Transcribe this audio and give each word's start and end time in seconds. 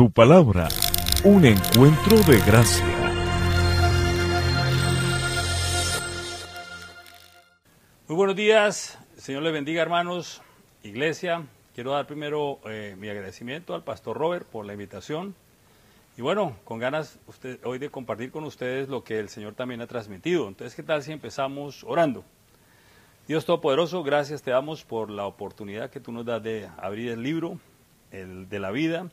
tu 0.00 0.10
palabra, 0.10 0.66
un 1.24 1.44
encuentro 1.44 2.16
de 2.22 2.40
gracia. 2.40 2.86
Muy 8.08 8.16
buenos 8.16 8.34
días, 8.34 8.98
Señor 9.18 9.42
les 9.42 9.52
bendiga 9.52 9.82
hermanos, 9.82 10.40
iglesia. 10.82 11.42
Quiero 11.74 11.90
dar 11.92 12.06
primero 12.06 12.60
eh, 12.64 12.96
mi 12.98 13.10
agradecimiento 13.10 13.74
al 13.74 13.84
pastor 13.84 14.16
Robert 14.16 14.46
por 14.46 14.64
la 14.64 14.72
invitación. 14.72 15.34
Y 16.16 16.22
bueno, 16.22 16.56
con 16.64 16.78
ganas 16.78 17.18
hoy 17.64 17.78
de 17.78 17.90
compartir 17.90 18.30
con 18.30 18.44
ustedes 18.44 18.88
lo 18.88 19.04
que 19.04 19.18
el 19.18 19.28
Señor 19.28 19.52
también 19.52 19.82
ha 19.82 19.86
transmitido. 19.86 20.48
Entonces, 20.48 20.74
¿qué 20.74 20.82
tal 20.82 21.02
si 21.02 21.12
empezamos 21.12 21.84
orando? 21.84 22.24
Dios 23.28 23.44
Todopoderoso, 23.44 24.02
gracias 24.02 24.40
te 24.40 24.50
damos 24.50 24.82
por 24.82 25.10
la 25.10 25.26
oportunidad 25.26 25.90
que 25.90 26.00
tú 26.00 26.10
nos 26.10 26.24
das 26.24 26.42
de 26.42 26.70
abrir 26.78 27.10
el 27.10 27.22
libro 27.22 27.58
el, 28.12 28.48
de 28.48 28.60
la 28.60 28.70
vida 28.70 29.10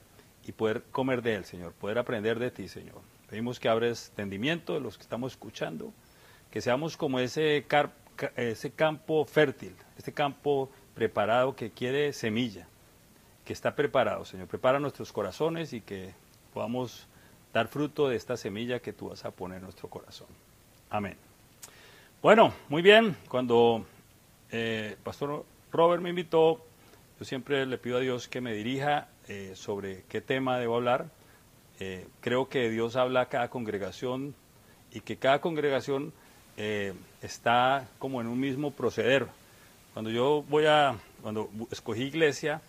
y 0.47 0.53
poder 0.53 0.83
comer 0.91 1.21
de 1.21 1.35
él, 1.35 1.45
Señor, 1.45 1.73
poder 1.73 1.99
aprender 1.99 2.39
de 2.39 2.49
ti, 2.49 2.69
Señor. 2.69 3.01
Pedimos 3.29 3.59
que 3.59 3.67
abres 3.67 4.09
entendimiento 4.09 4.73
de 4.73 4.79
los 4.79 4.97
que 4.97 5.03
estamos 5.03 5.33
escuchando, 5.33 5.91
que 6.49 6.61
seamos 6.61 6.95
como 6.95 7.19
ese, 7.19 7.65
ese 8.37 8.71
campo 8.71 9.25
fértil, 9.25 9.75
este 9.97 10.13
campo 10.13 10.71
preparado 10.95 11.55
que 11.55 11.69
quiere 11.69 12.13
semilla, 12.13 12.65
que 13.43 13.51
está 13.51 13.75
preparado, 13.75 14.23
Señor. 14.23 14.47
Prepara 14.47 14.79
nuestros 14.79 15.11
corazones 15.11 15.73
y 15.73 15.81
que 15.81 16.13
podamos 16.53 17.07
dar 17.53 17.67
fruto 17.67 18.07
de 18.07 18.15
esta 18.15 18.37
semilla 18.37 18.79
que 18.79 18.93
tú 18.93 19.09
vas 19.09 19.25
a 19.25 19.31
poner 19.31 19.57
en 19.57 19.63
nuestro 19.65 19.89
corazón. 19.89 20.27
Amén. 20.89 21.17
Bueno, 22.21 22.53
muy 22.69 22.81
bien, 22.81 23.17
cuando 23.27 23.85
eh, 24.49 24.95
Pastor 25.03 25.45
Robert 25.71 26.01
me 26.01 26.09
invitó, 26.09 26.65
yo 27.19 27.25
siempre 27.25 27.65
le 27.65 27.77
pido 27.77 27.97
a 27.97 27.99
Dios 27.99 28.27
que 28.27 28.41
me 28.41 28.53
dirija 28.53 29.07
eh, 29.27 29.53
sobre 29.55 30.03
qué 30.09 30.21
tema 30.21 30.59
debo 30.59 30.75
hablar. 30.75 31.09
Eh, 31.79 32.07
creo 32.21 32.47
que 32.47 32.69
Dios 32.69 32.95
habla 32.95 33.21
a 33.21 33.25
cada 33.25 33.49
congregación 33.49 34.35
y 34.91 35.01
que 35.01 35.17
cada 35.17 35.41
congregación 35.41 36.13
eh, 36.57 36.93
está 37.21 37.87
como 37.97 38.21
en 38.21 38.27
un 38.27 38.39
mismo 38.39 38.71
proceder. 38.71 39.27
Cuando 39.93 40.11
yo 40.11 40.43
voy 40.47 40.65
a, 40.67 40.95
cuando 41.21 41.49
escogí 41.71 42.03
iglesia, 42.03 42.61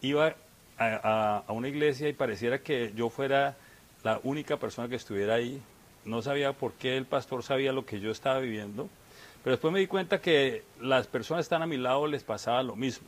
iba 0.00 0.34
a, 0.76 1.44
a, 1.46 1.52
una 1.52 1.68
iglesia 1.68 2.08
y 2.08 2.12
pareciera 2.12 2.58
que 2.58 2.92
yo 2.96 3.10
fuera 3.10 3.56
la 4.02 4.20
única 4.24 4.56
persona 4.56 4.88
que 4.88 4.96
estuviera 4.96 5.34
ahí. 5.34 5.62
No 6.04 6.20
sabía 6.20 6.52
por 6.52 6.72
qué 6.72 6.96
el 6.96 7.06
pastor 7.06 7.44
sabía 7.44 7.72
lo 7.72 7.86
que 7.86 8.00
yo 8.00 8.10
estaba 8.10 8.40
viviendo 8.40 8.88
pero 9.46 9.54
después 9.54 9.72
me 9.72 9.78
di 9.78 9.86
cuenta 9.86 10.20
que 10.20 10.64
las 10.80 11.06
personas 11.06 11.42
que 11.42 11.46
están 11.46 11.62
a 11.62 11.66
mi 11.66 11.76
lado 11.76 12.08
les 12.08 12.24
pasaba 12.24 12.64
lo 12.64 12.74
mismo. 12.74 13.06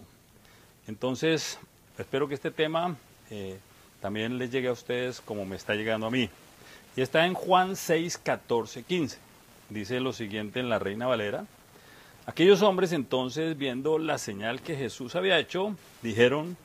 Entonces, 0.88 1.58
espero 1.98 2.28
que 2.28 2.34
este 2.34 2.50
tema 2.50 2.96
eh, 3.30 3.58
también 4.00 4.38
les 4.38 4.50
llegue 4.50 4.68
a 4.68 4.72
ustedes 4.72 5.20
como 5.20 5.44
me 5.44 5.54
está 5.54 5.74
llegando 5.74 6.06
a 6.06 6.10
mí. 6.10 6.30
Y 6.96 7.02
está 7.02 7.26
en 7.26 7.34
Juan 7.34 7.76
6, 7.76 8.18
14, 8.18 8.82
15. 8.82 9.18
Dice 9.68 10.00
lo 10.00 10.14
siguiente 10.14 10.60
en 10.60 10.70
la 10.70 10.78
Reina 10.78 11.06
Valera. 11.06 11.44
Aquellos 12.24 12.62
hombres 12.62 12.92
entonces, 12.92 13.56
viendo 13.58 13.98
la 13.98 14.16
señal 14.16 14.62
que 14.62 14.76
Jesús 14.76 15.14
había 15.14 15.38
hecho, 15.38 15.76
dijeron, 16.02 16.56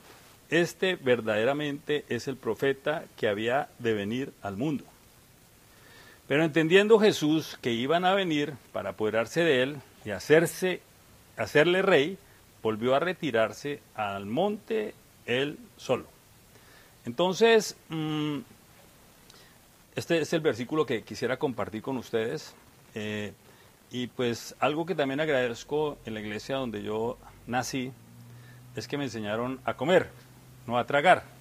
este 0.48 0.96
verdaderamente 0.96 2.06
es 2.08 2.26
el 2.26 2.36
profeta 2.36 3.04
que 3.18 3.28
había 3.28 3.68
de 3.78 3.92
venir 3.92 4.32
al 4.42 4.56
mundo. 4.56 4.84
Pero 6.28 6.44
entendiendo 6.44 6.98
Jesús 6.98 7.58
que 7.60 7.72
iban 7.72 8.06
a 8.06 8.14
venir 8.14 8.54
para 8.72 8.90
apoderarse 8.90 9.42
de 9.42 9.62
él 9.62 9.76
y 10.06 10.10
hacerse, 10.10 10.80
hacerle 11.36 11.82
rey, 11.82 12.18
volvió 12.64 12.94
a 12.94 12.98
retirarse 12.98 13.80
al 13.94 14.24
monte 14.24 14.94
él 15.26 15.58
solo. 15.76 16.06
Entonces, 17.04 17.76
mm, 17.90 18.38
este 19.94 20.22
es 20.22 20.32
el 20.32 20.40
versículo 20.40 20.86
que 20.86 21.02
quisiera 21.02 21.36
compartir 21.36 21.82
con 21.82 21.98
ustedes. 21.98 22.54
Eh, 22.94 23.34
y 23.90 24.06
pues 24.06 24.56
algo 24.60 24.86
que 24.86 24.94
también 24.94 25.20
agradezco 25.20 25.98
en 26.06 26.14
la 26.14 26.20
iglesia 26.20 26.56
donde 26.56 26.82
yo 26.82 27.18
nací 27.46 27.92
es 28.74 28.88
que 28.88 28.96
me 28.96 29.04
enseñaron 29.04 29.60
a 29.66 29.74
comer, 29.74 30.08
no 30.66 30.78
a 30.78 30.86
tragar. 30.86 31.33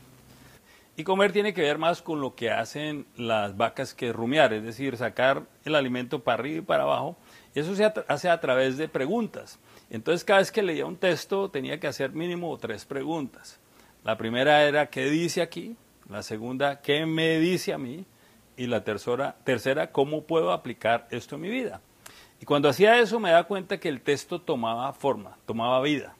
Y 0.95 1.03
comer 1.03 1.31
tiene 1.31 1.55
que 1.55 1.63
ver 1.63 1.79
más 1.79 2.03
con 2.03 2.21
lo 2.21 2.35
que 2.35 2.51
hacen 2.51 3.07
las 3.15 3.57
vacas 3.57 3.95
que 3.95 4.13
rumiar, 4.13 4.53
es 4.53 4.63
decir, 4.63 4.95
sacar 4.95 5.43
el 5.65 5.73
alimento 5.73 6.23
para 6.23 6.39
arriba 6.39 6.57
y 6.59 6.61
para 6.61 6.83
abajo. 6.83 7.17
Eso 7.55 7.75
se 7.75 7.91
hace 8.07 8.29
a 8.29 8.39
través 8.39 8.77
de 8.77 8.87
preguntas. 8.87 9.59
Entonces, 9.89 10.23
cada 10.23 10.39
vez 10.39 10.51
que 10.51 10.61
leía 10.61 10.85
un 10.85 10.97
texto, 10.97 11.49
tenía 11.49 11.79
que 11.79 11.87
hacer 11.87 12.11
mínimo 12.11 12.55
tres 12.57 12.85
preguntas. 12.85 13.59
La 14.03 14.17
primera 14.17 14.63
era, 14.63 14.87
¿qué 14.87 15.09
dice 15.09 15.41
aquí? 15.41 15.75
La 16.09 16.21
segunda, 16.21 16.81
¿qué 16.81 17.07
me 17.07 17.39
dice 17.39 17.73
a 17.73 17.79
mí? 17.79 18.05
Y 18.55 18.67
la 18.67 18.83
tercera, 18.83 19.35
tercera 19.43 19.91
¿cómo 19.91 20.23
puedo 20.23 20.51
aplicar 20.51 21.07
esto 21.09 21.35
en 21.35 21.41
mi 21.41 21.49
vida? 21.49 21.81
Y 22.39 22.45
cuando 22.45 22.69
hacía 22.69 22.99
eso, 22.99 23.19
me 23.19 23.31
daba 23.31 23.45
cuenta 23.45 23.79
que 23.79 23.89
el 23.89 24.01
texto 24.01 24.41
tomaba 24.41 24.93
forma, 24.93 25.37
tomaba 25.47 25.81
vida. 25.81 26.15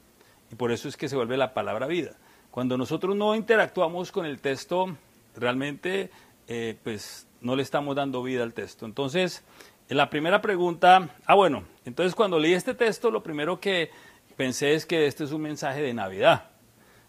Y 0.52 0.56
por 0.56 0.72
eso 0.72 0.88
es 0.88 0.98
que 0.98 1.10
se 1.10 1.16
vuelve 1.16 1.38
la 1.38 1.54
palabra 1.54 1.86
vida. 1.86 2.16
Cuando 2.54 2.78
nosotros 2.78 3.16
no 3.16 3.34
interactuamos 3.34 4.12
con 4.12 4.28
el 4.28 4.40
texto, 4.40 4.96
realmente 5.36 6.12
eh, 6.48 6.78
pues 6.84 7.26
no 7.42 7.56
le 7.56 7.64
estamos 7.64 7.96
dando 7.96 8.22
vida 8.22 8.44
al 8.44 8.54
texto. 8.54 8.86
Entonces, 8.86 9.44
en 9.90 9.98
la 9.98 10.12
primera 10.12 10.40
pregunta, 10.40 11.10
ah 11.26 11.34
bueno, 11.34 11.64
entonces 11.84 12.14
cuando 12.14 12.38
leí 12.38 12.54
este 12.54 12.76
texto, 12.76 13.10
lo 13.10 13.24
primero 13.24 13.60
que 13.60 13.90
pensé 14.38 14.76
es 14.76 14.86
que 14.86 15.08
este 15.08 15.24
es 15.24 15.32
un 15.32 15.42
mensaje 15.42 15.82
de 15.82 15.96
Navidad, 15.96 16.52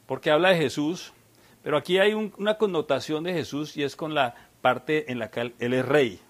porque 0.07 0.31
habla 0.31 0.49
de 0.49 0.57
Jesús, 0.57 1.13
pero 1.63 1.77
aquí 1.77 1.99
hay 1.99 2.15
una 2.15 2.57
connotación 2.57 3.23
de 3.23 3.35
Jesús 3.35 3.77
y 3.77 3.83
es 3.83 3.97
con 3.97 4.15
la 4.15 4.35
parte 4.63 5.13
en 5.13 5.19
la 5.19 5.31
que 5.31 5.53
él, 5.59 5.75
es 5.75 5.85
rey. 5.85 6.21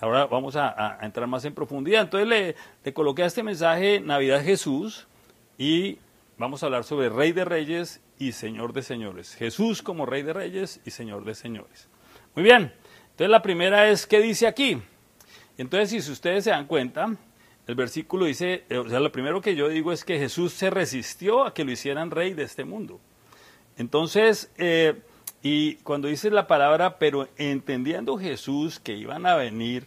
Ahora 0.00 0.26
vamos 0.26 0.56
a, 0.56 0.98
entrar 1.02 1.28
más 1.28 1.44
en 1.44 1.54
profundidad. 1.54 2.02
Entonces 2.02 2.56
le 2.82 2.92
coloqué 2.94 3.22
a 3.22 3.26
este 3.26 3.44
mensaje 3.44 4.00
Navidad 4.00 4.42
Jesús 4.42 5.06
y 5.56 5.98
vamos 6.36 6.64
a 6.64 6.66
hablar 6.66 6.82
sobre 6.82 7.10
Rey 7.10 7.30
de 7.30 7.44
Reyes 7.44 8.00
y 8.18 8.32
Señor 8.32 8.72
de 8.72 8.82
Señores. 8.82 9.34
Jesús 9.34 9.82
como 9.82 10.06
Rey 10.06 10.22
de 10.22 10.32
Reyes 10.32 10.80
y 10.84 10.90
Señor 10.90 11.24
de 11.24 11.34
Señores. 11.34 11.88
Muy 12.34 12.44
bien, 12.44 12.72
entonces 13.10 13.30
la 13.30 13.42
primera 13.42 13.88
es, 13.88 14.06
¿qué 14.06 14.20
dice 14.20 14.46
aquí? 14.46 14.80
Entonces, 15.56 16.04
si 16.04 16.10
ustedes 16.10 16.44
se 16.44 16.50
dan 16.50 16.66
cuenta, 16.66 17.16
el 17.66 17.74
versículo 17.74 18.26
dice, 18.26 18.64
eh, 18.68 18.78
o 18.78 18.88
sea, 18.88 19.00
lo 19.00 19.12
primero 19.12 19.40
que 19.40 19.54
yo 19.54 19.68
digo 19.68 19.92
es 19.92 20.04
que 20.04 20.18
Jesús 20.18 20.52
se 20.52 20.70
resistió 20.70 21.44
a 21.44 21.54
que 21.54 21.64
lo 21.64 21.70
hicieran 21.70 22.10
rey 22.10 22.34
de 22.34 22.42
este 22.42 22.64
mundo. 22.64 23.00
Entonces, 23.76 24.50
eh, 24.58 25.00
y 25.42 25.76
cuando 25.76 26.08
dice 26.08 26.30
la 26.30 26.46
palabra, 26.46 26.98
pero 26.98 27.28
entendiendo 27.36 28.18
Jesús 28.18 28.80
que 28.80 28.94
iban 28.94 29.26
a 29.26 29.36
venir 29.36 29.86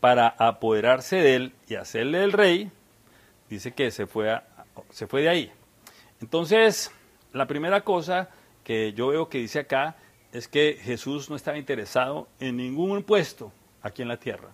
para 0.00 0.28
apoderarse 0.28 1.16
de 1.16 1.34
él 1.36 1.52
y 1.68 1.76
hacerle 1.76 2.24
el 2.24 2.32
rey, 2.32 2.70
dice 3.48 3.72
que 3.72 3.90
se 3.90 4.06
fue, 4.06 4.40
se 4.90 5.06
fue 5.06 5.22
de 5.22 5.28
ahí. 5.28 5.52
Entonces, 6.20 6.90
la 7.34 7.46
primera 7.46 7.82
cosa 7.82 8.30
que 8.62 8.92
yo 8.92 9.08
veo 9.08 9.28
que 9.28 9.38
dice 9.38 9.58
acá 9.58 9.96
es 10.32 10.48
que 10.48 10.78
Jesús 10.80 11.28
no 11.28 11.36
estaba 11.36 11.58
interesado 11.58 12.28
en 12.38 12.56
ningún 12.56 13.02
puesto 13.02 13.52
aquí 13.82 14.02
en 14.02 14.08
la 14.08 14.18
tierra. 14.18 14.50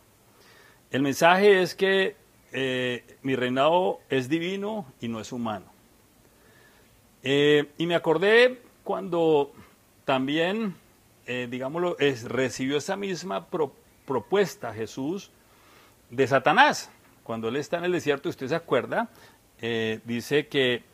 El 0.90 1.02
mensaje 1.02 1.62
es 1.62 1.74
que 1.74 2.16
eh, 2.52 3.18
mi 3.22 3.36
reinado 3.36 4.00
es 4.08 4.28
divino 4.28 4.86
y 4.98 5.08
no 5.08 5.20
es 5.20 5.30
humano. 5.30 5.66
Eh, 7.22 7.70
y 7.76 7.86
me 7.86 7.94
acordé 7.94 8.62
cuando 8.82 9.52
también, 10.06 10.74
eh, 11.26 11.48
digámoslo, 11.50 11.96
recibió 12.28 12.78
esa 12.78 12.96
misma 12.96 13.46
propuesta 14.06 14.72
Jesús 14.72 15.30
de 16.08 16.26
Satanás. 16.26 16.90
Cuando 17.24 17.48
él 17.48 17.56
está 17.56 17.76
en 17.76 17.84
el 17.84 17.92
desierto, 17.92 18.30
usted 18.30 18.48
se 18.48 18.54
acuerda, 18.54 19.10
dice 20.04 20.48
que 20.48 20.89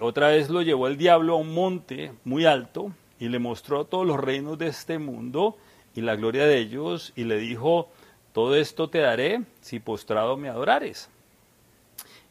otra 0.00 0.28
vez 0.28 0.48
lo 0.48 0.62
llevó 0.62 0.86
el 0.86 0.96
diablo 0.96 1.34
a 1.34 1.36
un 1.36 1.52
monte 1.54 2.12
muy 2.24 2.44
alto 2.44 2.92
y 3.18 3.28
le 3.28 3.38
mostró 3.38 3.84
todos 3.84 4.06
los 4.06 4.18
reinos 4.18 4.58
de 4.58 4.68
este 4.68 4.98
mundo 4.98 5.56
y 5.94 6.00
la 6.00 6.16
gloria 6.16 6.46
de 6.46 6.58
ellos 6.58 7.12
y 7.16 7.24
le 7.24 7.38
dijo, 7.38 7.88
todo 8.32 8.54
esto 8.54 8.88
te 8.88 8.98
daré 8.98 9.42
si 9.60 9.80
postrado 9.80 10.36
me 10.36 10.48
adorares. 10.48 11.10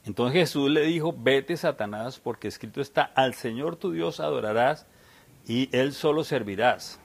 Entonces 0.06 0.40
Jesús 0.40 0.72
le 0.72 0.84
dijo, 0.84 1.14
vete 1.18 1.58
Satanás, 1.58 2.18
porque 2.18 2.48
escrito 2.48 2.80
está, 2.80 3.04
al 3.04 3.34
Señor 3.34 3.76
tu 3.76 3.92
Dios 3.92 4.22
adorarás 4.22 4.86
y 5.46 5.68
Él 5.78 5.92
solo 5.92 6.24
servirás. 6.24 7.00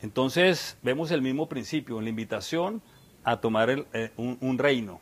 Entonces 0.00 0.78
vemos 0.82 1.10
el 1.10 1.20
mismo 1.20 1.48
principio, 1.48 2.00
la 2.00 2.08
invitación 2.08 2.80
a 3.22 3.38
tomar 3.38 3.86
eh, 3.92 4.12
un, 4.16 4.38
un, 4.40 4.58
reino. 4.58 5.00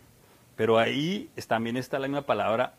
Pero 0.56 0.78
ahí 0.78 1.30
también 1.46 1.76
está 1.76 2.00
la 2.00 2.08
misma 2.08 2.22
palabra 2.22 2.74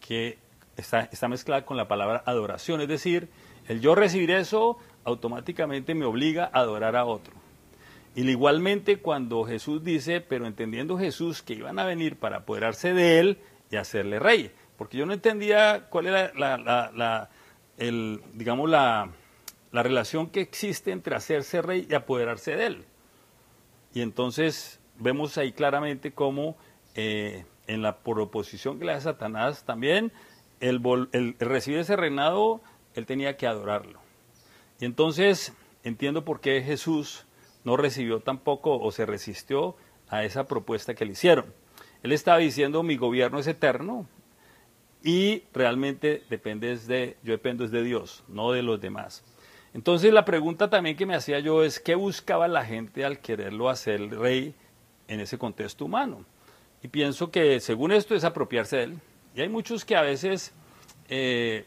que 0.00 0.38
está, 0.76 1.08
está 1.12 1.28
mezclada 1.28 1.64
con 1.64 1.76
la 1.76 1.88
palabra 1.88 2.22
adoración, 2.26 2.80
es 2.80 2.88
decir, 2.88 3.28
el 3.68 3.80
yo 3.80 3.94
recibir 3.94 4.30
eso 4.30 4.78
automáticamente 5.04 5.94
me 5.94 6.04
obliga 6.04 6.50
a 6.52 6.60
adorar 6.60 6.96
a 6.96 7.04
otro. 7.04 7.34
Y 8.14 8.28
igualmente 8.28 8.98
cuando 8.98 9.44
Jesús 9.44 9.82
dice, 9.82 10.20
pero 10.20 10.46
entendiendo 10.46 10.98
Jesús 10.98 11.42
que 11.42 11.54
iban 11.54 11.78
a 11.78 11.84
venir 11.84 12.18
para 12.18 12.38
apoderarse 12.38 12.92
de 12.92 13.18
él 13.18 13.38
y 13.70 13.76
hacerle 13.76 14.18
rey, 14.18 14.52
porque 14.76 14.98
yo 14.98 15.06
no 15.06 15.14
entendía 15.14 15.86
cuál 15.88 16.06
era 16.06 16.32
la, 16.34 17.30
el, 17.78 18.20
digamos 18.34 18.68
la, 18.68 19.10
la 19.70 19.82
relación 19.82 20.28
que 20.28 20.40
existe 20.40 20.92
entre 20.92 21.16
hacerse 21.16 21.62
rey 21.62 21.86
y 21.88 21.94
apoderarse 21.94 22.54
de 22.54 22.66
él. 22.66 22.84
Y 23.94 24.02
entonces 24.02 24.80
vemos 24.98 25.38
ahí 25.38 25.52
claramente 25.52 26.12
cómo 26.12 26.56
eh, 26.94 27.44
en 27.66 27.80
la 27.82 27.98
proposición 27.98 28.78
que 28.78 28.84
le 28.84 28.92
hace 28.92 29.04
Satanás 29.04 29.64
también, 29.64 30.12
el, 30.62 31.36
recibir 31.40 31.80
ese 31.80 31.96
reinado, 31.96 32.60
él 32.94 33.04
tenía 33.04 33.36
que 33.36 33.46
adorarlo. 33.46 34.00
Y 34.80 34.84
entonces 34.84 35.52
entiendo 35.82 36.24
por 36.24 36.40
qué 36.40 36.62
Jesús 36.62 37.26
no 37.64 37.76
recibió 37.76 38.20
tampoco 38.20 38.78
o 38.78 38.92
se 38.92 39.04
resistió 39.04 39.76
a 40.08 40.24
esa 40.24 40.46
propuesta 40.46 40.94
que 40.94 41.04
le 41.04 41.12
hicieron. 41.12 41.46
Él 42.02 42.12
estaba 42.12 42.38
diciendo, 42.38 42.82
mi 42.82 42.96
gobierno 42.96 43.38
es 43.38 43.46
eterno 43.46 44.06
y 45.02 45.42
realmente 45.52 46.22
dependes 46.30 46.86
de, 46.86 47.16
yo 47.22 47.32
dependo 47.32 47.66
de 47.66 47.82
Dios, 47.82 48.24
no 48.28 48.52
de 48.52 48.62
los 48.62 48.80
demás. 48.80 49.24
Entonces 49.74 50.12
la 50.12 50.24
pregunta 50.24 50.70
también 50.70 50.96
que 50.96 51.06
me 51.06 51.14
hacía 51.16 51.40
yo 51.40 51.64
es, 51.64 51.80
¿qué 51.80 51.94
buscaba 51.94 52.46
la 52.46 52.64
gente 52.64 53.04
al 53.04 53.18
quererlo 53.18 53.68
hacer 53.68 54.10
rey 54.10 54.54
en 55.08 55.20
ese 55.20 55.38
contexto 55.38 55.86
humano? 55.86 56.24
Y 56.82 56.88
pienso 56.88 57.30
que 57.30 57.58
según 57.60 57.92
esto 57.92 58.14
es 58.14 58.24
apropiarse 58.24 58.76
de 58.76 58.82
él. 58.84 59.00
Y 59.34 59.40
hay 59.40 59.48
muchos 59.48 59.84
que 59.84 59.96
a 59.96 60.02
veces 60.02 60.52
eh, 61.08 61.64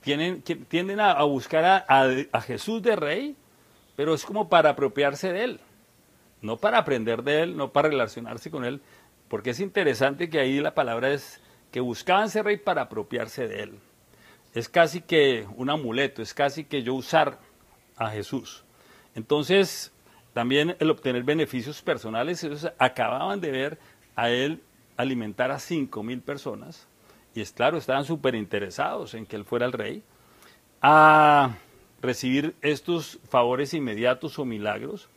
tienen, 0.00 0.42
tienden 0.42 1.00
a, 1.00 1.22
buscar 1.22 1.84
a, 1.88 2.40
Jesús 2.40 2.82
de 2.82 2.96
rey, 2.96 3.36
pero 3.96 4.14
es 4.14 4.24
como 4.24 4.48
para 4.48 4.70
apropiarse 4.70 5.32
de 5.32 5.44
él, 5.44 5.60
no 6.40 6.56
para 6.56 6.78
aprender 6.78 7.22
de 7.22 7.42
él, 7.42 7.56
no 7.56 7.72
para 7.72 7.88
relacionarse 7.88 8.50
con 8.50 8.64
él, 8.64 8.80
porque 9.28 9.50
es 9.50 9.60
interesante 9.60 10.28
que 10.28 10.40
ahí 10.40 10.60
la 10.60 10.74
palabra 10.74 11.12
es 11.12 11.40
que 11.70 11.80
buscaban 11.80 12.28
ser 12.28 12.44
rey 12.44 12.56
para 12.56 12.82
apropiarse 12.82 13.48
de 13.48 13.62
él. 13.62 13.78
Es 14.54 14.68
casi 14.68 15.00
que 15.00 15.46
un 15.56 15.70
amuleto, 15.70 16.20
es 16.20 16.34
casi 16.34 16.64
que 16.64 16.82
yo 16.82 16.94
usar 16.94 17.38
a 17.96 18.10
Jesús. 18.10 18.64
Entonces, 19.14 19.92
también 20.34 20.76
el 20.78 20.90
obtener 20.90 21.22
beneficios 21.22 21.80
personales, 21.80 22.42
ellos 22.44 22.70
acababan 22.78 23.40
de 23.40 23.50
ver 23.50 23.78
a 24.16 24.30
él 24.30 24.62
alimentar 25.02 25.50
a 25.50 25.58
cinco 25.58 26.02
mil 26.02 26.20
personas, 26.20 26.86
y 27.34 27.40
es 27.40 27.52
claro, 27.52 27.78
estaban 27.78 28.04
súper 28.04 28.34
interesados 28.34 29.14
en 29.14 29.26
que 29.26 29.36
él 29.36 29.44
fuera 29.44 29.66
el 29.66 29.72
rey, 29.72 30.02
a 30.80 31.56
recibir 32.02 32.56
estos 32.60 33.18
favores 33.28 33.72
inmediatos 33.72 34.38
o 34.38 34.44
milagros. 34.44 35.08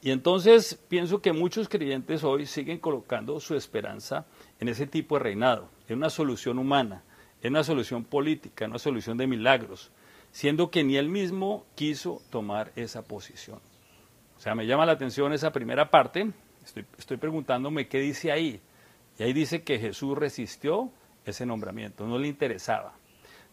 Y 0.00 0.10
entonces 0.10 0.78
pienso 0.88 1.20
que 1.20 1.32
muchos 1.32 1.68
creyentes 1.68 2.22
hoy 2.22 2.46
siguen 2.46 2.78
colocando 2.78 3.40
su 3.40 3.56
esperanza 3.56 4.26
en 4.60 4.68
ese 4.68 4.86
tipo 4.86 5.16
de 5.16 5.24
reinado, 5.24 5.68
en 5.88 5.96
una 5.96 6.10
solución 6.10 6.58
humana, 6.58 7.02
en 7.42 7.54
una 7.54 7.64
solución 7.64 8.04
política, 8.04 8.64
en 8.64 8.72
una 8.72 8.78
solución 8.78 9.16
de 9.16 9.26
milagros, 9.26 9.90
siendo 10.30 10.70
que 10.70 10.84
ni 10.84 10.96
él 10.96 11.08
mismo 11.08 11.64
quiso 11.74 12.22
tomar 12.30 12.70
esa 12.76 13.02
posición. 13.02 13.58
O 14.36 14.40
sea, 14.40 14.54
me 14.54 14.66
llama 14.66 14.86
la 14.86 14.92
atención 14.92 15.32
esa 15.32 15.50
primera 15.50 15.90
parte, 15.90 16.30
estoy, 16.64 16.84
estoy 16.96 17.16
preguntándome 17.16 17.88
qué 17.88 17.98
dice 17.98 18.30
ahí. 18.30 18.60
Y 19.18 19.24
ahí 19.24 19.32
dice 19.32 19.62
que 19.62 19.78
Jesús 19.78 20.16
resistió 20.16 20.90
ese 21.24 21.44
nombramiento, 21.44 22.06
no 22.06 22.18
le 22.18 22.28
interesaba. 22.28 22.94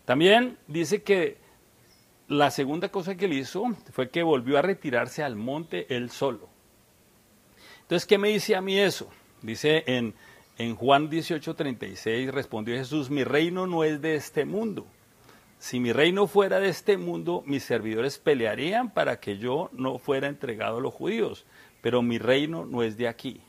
También 0.06 0.58
dice 0.68 1.02
que 1.02 1.38
la 2.28 2.52
segunda 2.52 2.90
cosa 2.90 3.16
que 3.16 3.26
él 3.26 3.34
hizo 3.34 3.66
fue 3.92 4.10
que 4.10 4.24
volvió 4.24 4.58
a 4.58 4.62
retirarse 4.62 5.24
al 5.24 5.36
monte 5.36 5.94
él 5.96 6.10
solo. 6.10 6.50
Entonces, 7.82 8.06
¿qué 8.08 8.18
me 8.18 8.30
dice 8.30 8.56
a 8.56 8.62
mí 8.62 8.80
eso? 8.80 9.10
Dice 9.42 9.84
en, 9.88 10.14
en 10.58 10.76
Juan 10.76 11.10
18:36, 11.10 12.32
respondió 12.32 12.76
Jesús, 12.76 13.10
mi 13.10 13.24
reino 13.24 13.68
no 13.68 13.84
es 13.84 14.02
de 14.02 14.16
este 14.16 14.46
mundo. 14.46 14.88
Si 15.60 15.80
mi 15.80 15.94
reino 15.94 16.28
fuera 16.28 16.60
de 16.60 16.70
este 16.70 16.98
mundo, 16.98 17.44
mis 17.46 17.64
servidores 17.64 18.20
pelearían 18.20 18.94
para 18.94 19.20
que 19.20 19.38
yo 19.38 19.70
no 19.74 19.98
fuera 19.98 20.28
entregado 20.28 20.78
a 20.78 20.82
los 20.82 20.94
judíos, 20.94 21.46
pero 21.82 22.02
mi 22.02 22.18
reino 22.18 22.66
no 22.66 22.84
es 22.84 22.98
de 22.98 23.08
aquí. 23.08 23.42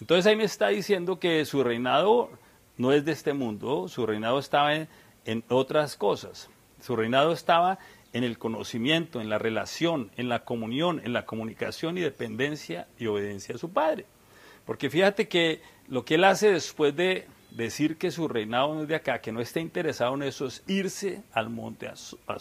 Entonces 0.00 0.26
ahí 0.26 0.36
me 0.36 0.44
está 0.44 0.68
diciendo 0.68 1.18
que 1.18 1.44
su 1.44 1.62
reinado 1.62 2.30
no 2.76 2.92
es 2.92 3.04
de 3.04 3.12
este 3.12 3.32
mundo, 3.32 3.88
su 3.88 4.06
reinado 4.06 4.38
estaba 4.38 4.74
en, 4.74 4.88
en 5.24 5.44
otras 5.48 5.96
cosas. 5.96 6.50
Su 6.80 6.96
reinado 6.96 7.32
estaba 7.32 7.78
en 8.12 8.24
el 8.24 8.38
conocimiento, 8.38 9.20
en 9.20 9.28
la 9.28 9.38
relación, 9.38 10.10
en 10.16 10.28
la 10.28 10.44
comunión, 10.44 11.00
en 11.04 11.12
la 11.12 11.26
comunicación 11.26 11.98
y 11.98 12.00
dependencia 12.00 12.86
y 12.98 13.06
obediencia 13.06 13.54
a 13.54 13.58
su 13.58 13.72
Padre. 13.72 14.06
Porque 14.64 14.88
fíjate 14.88 15.28
que 15.28 15.60
lo 15.88 16.04
que 16.04 16.14
él 16.14 16.24
hace 16.24 16.50
después 16.52 16.94
de 16.96 17.26
decir 17.50 17.96
que 17.96 18.10
su 18.10 18.28
reinado 18.28 18.74
no 18.74 18.82
es 18.82 18.88
de 18.88 18.96
acá, 18.96 19.20
que 19.20 19.32
no 19.32 19.40
está 19.40 19.60
interesado 19.60 20.14
en 20.14 20.24
eso, 20.24 20.46
es 20.46 20.62
irse 20.66 21.22
al 21.32 21.50
monte 21.50 21.88
a, 21.88 21.94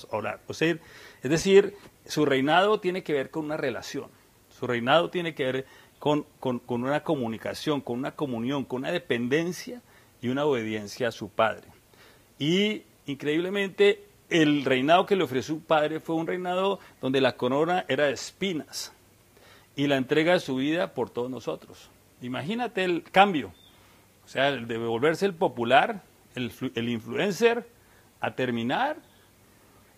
orar. 0.10 0.42
O 0.48 0.54
sea, 0.54 0.78
es 1.22 1.30
decir, 1.30 1.76
su 2.06 2.26
reinado 2.26 2.80
tiene 2.80 3.04
que 3.04 3.14
ver 3.14 3.30
con 3.30 3.46
una 3.46 3.58
relación, 3.58 4.10
su 4.50 4.68
reinado 4.68 5.10
tiene 5.10 5.36
que 5.36 5.44
ver 5.44 5.66
con, 6.04 6.26
una 6.68 7.02
comunicación, 7.02 7.80
con 7.80 7.98
una 7.98 8.12
comunión, 8.12 8.66
con 8.66 8.80
una 8.82 8.92
dependencia 8.92 9.82
y 10.22 10.28
una 10.28 10.44
obediencia 10.44 11.08
a 11.08 11.12
su 11.14 11.30
Padre. 11.30 11.70
Y 12.38 12.84
increíblemente 13.06 14.04
el 14.30 14.66
reinado 14.66 15.06
que 15.06 15.16
le 15.16 15.24
ofreció 15.24 15.56
su 15.56 15.62
padre 15.62 16.02
fue 16.02 16.16
un 16.16 16.28
reinado 16.28 16.82
donde 17.00 17.22
la 17.22 17.38
corona 17.38 17.86
era 17.88 18.08
de 18.08 18.12
espinas 18.12 18.92
y 19.78 19.88
la 19.88 19.96
entrega 19.96 20.34
de 20.34 20.42
su 20.42 20.58
vida 20.58 20.94
por 20.94 21.10
todos 21.10 21.32
nosotros. 21.32 21.90
Imagínate 22.22 22.84
el 22.84 23.04
cambio, 23.04 23.54
o 24.26 24.28
sea, 24.28 24.50
el 24.50 24.68
de 24.68 24.78
volverse 24.80 25.26
el 25.26 25.34
popular, 25.34 26.04
el 26.36 26.90
influencer, 26.90 27.66
a 28.20 28.36
terminar 28.36 28.98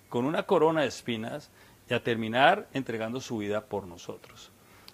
con 0.10 0.26
una 0.26 0.44
corona 0.44 0.82
de 0.82 0.88
espinas 0.88 1.50
y 1.90 1.96
a 1.96 2.04
terminar 2.04 2.68
entregando 2.74 3.20
su 3.22 3.40
vida 3.40 3.62
por 3.66 3.88
nosotros. 3.88 4.52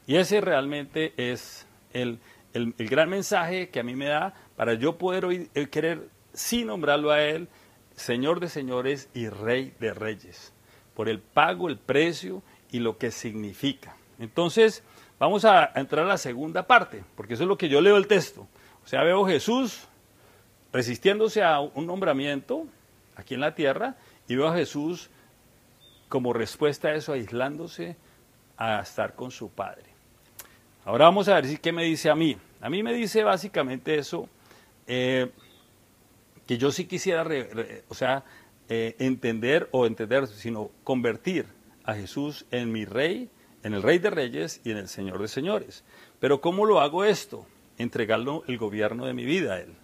Y 0.08 0.16
ese 0.18 0.42
realmente 0.42 1.14
es 1.18 1.68
el, 1.94 2.20
el, 2.54 2.74
gran 2.78 3.10
mensaje 3.10 3.70
que 3.70 3.80
a 3.80 3.84
mí 3.84 3.96
me 3.96 4.08
da 4.08 4.34
para 4.56 4.74
yo 4.74 4.98
poder 4.98 5.26
hoy, 5.26 5.50
querer 5.72 6.10
sí 6.34 6.66
nombrarlo 6.66 7.12
a 7.12 7.22
Él, 7.24 7.48
Señor 7.96 8.40
de 8.40 8.50
señores 8.50 9.10
y 9.14 9.30
Rey 9.30 9.74
de 9.80 9.94
reyes, 9.94 10.54
por 10.96 11.10
el 11.10 11.20
pago, 11.20 11.70
el 11.70 11.78
precio 11.78 12.42
y 12.72 12.80
lo 12.80 12.98
que 12.98 13.12
significa. 13.12 13.96
Entonces, 14.18 14.84
vamos 15.20 15.46
a 15.46 15.72
entrar 15.76 16.06
a 16.06 16.08
la 16.08 16.18
segunda 16.18 16.66
parte, 16.66 17.04
porque 17.16 17.36
eso 17.36 17.44
es 17.44 17.50
lo 17.50 17.58
que 17.58 17.70
yo 17.70 17.82
leo 17.82 17.98
el 17.98 18.08
texto. 18.08 18.48
O 18.84 18.88
sea, 18.88 19.04
veo 19.04 19.26
Jesús 19.26 19.88
resistiéndose 20.74 21.44
a 21.44 21.60
un 21.60 21.86
nombramiento 21.86 22.66
aquí 23.16 23.36
en 23.36 23.42
la 23.42 23.56
tierra 23.56 23.96
y 24.28 24.36
veo 24.36 24.48
a 24.48 24.56
Jesús 24.56 25.10
como 26.10 26.34
respuesta 26.34 26.90
a 26.90 26.96
eso, 26.96 27.14
aislándose 27.14 27.96
a 28.58 28.80
estar 28.82 29.16
con 29.16 29.32
su 29.32 29.50
Padre. 29.50 29.91
Ahora 30.84 31.06
vamos 31.06 31.28
a 31.28 31.36
ver 31.36 31.46
si 31.46 31.58
qué 31.58 31.72
me 31.72 31.84
dice 31.84 32.10
a 32.10 32.16
mí. 32.16 32.38
A 32.60 32.70
mí 32.70 32.82
me 32.82 32.94
dice 32.94 33.24
básicamente 33.24 33.96
eso. 33.98 34.28
Eh, 34.88 35.30
que 36.48 36.58
yo 36.58 36.72
sí 36.72 36.86
quisiera, 36.86 37.26
o 37.88 37.94
sea, 37.94 38.24
eh, 38.68 38.96
entender 39.00 39.70
o 39.72 39.86
entender, 39.86 40.28
sino 40.28 40.72
convertir 40.84 41.46
a 41.84 41.94
Jesús 41.94 42.46
en 42.52 42.72
mi 42.72 42.86
rey, 42.86 43.30
en 43.64 43.74
el 43.74 43.84
rey 43.84 44.00
de 44.00 44.10
reyes 44.10 44.60
y 44.64 44.72
en 44.72 44.78
el 44.78 44.88
señor 44.88 45.22
de 45.22 45.28
señores. 45.28 45.84
Pero 46.20 46.42
¿cómo 46.42 46.66
lo 46.66 46.82
hago 46.82 47.04
esto? 47.04 47.46
Entregarlo 47.78 48.44
el 48.48 48.58
gobierno 48.58 49.06
de 49.06 49.14
mi 49.14 49.24
vida 49.24 49.54
a 49.54 49.60
Él. 49.60 49.76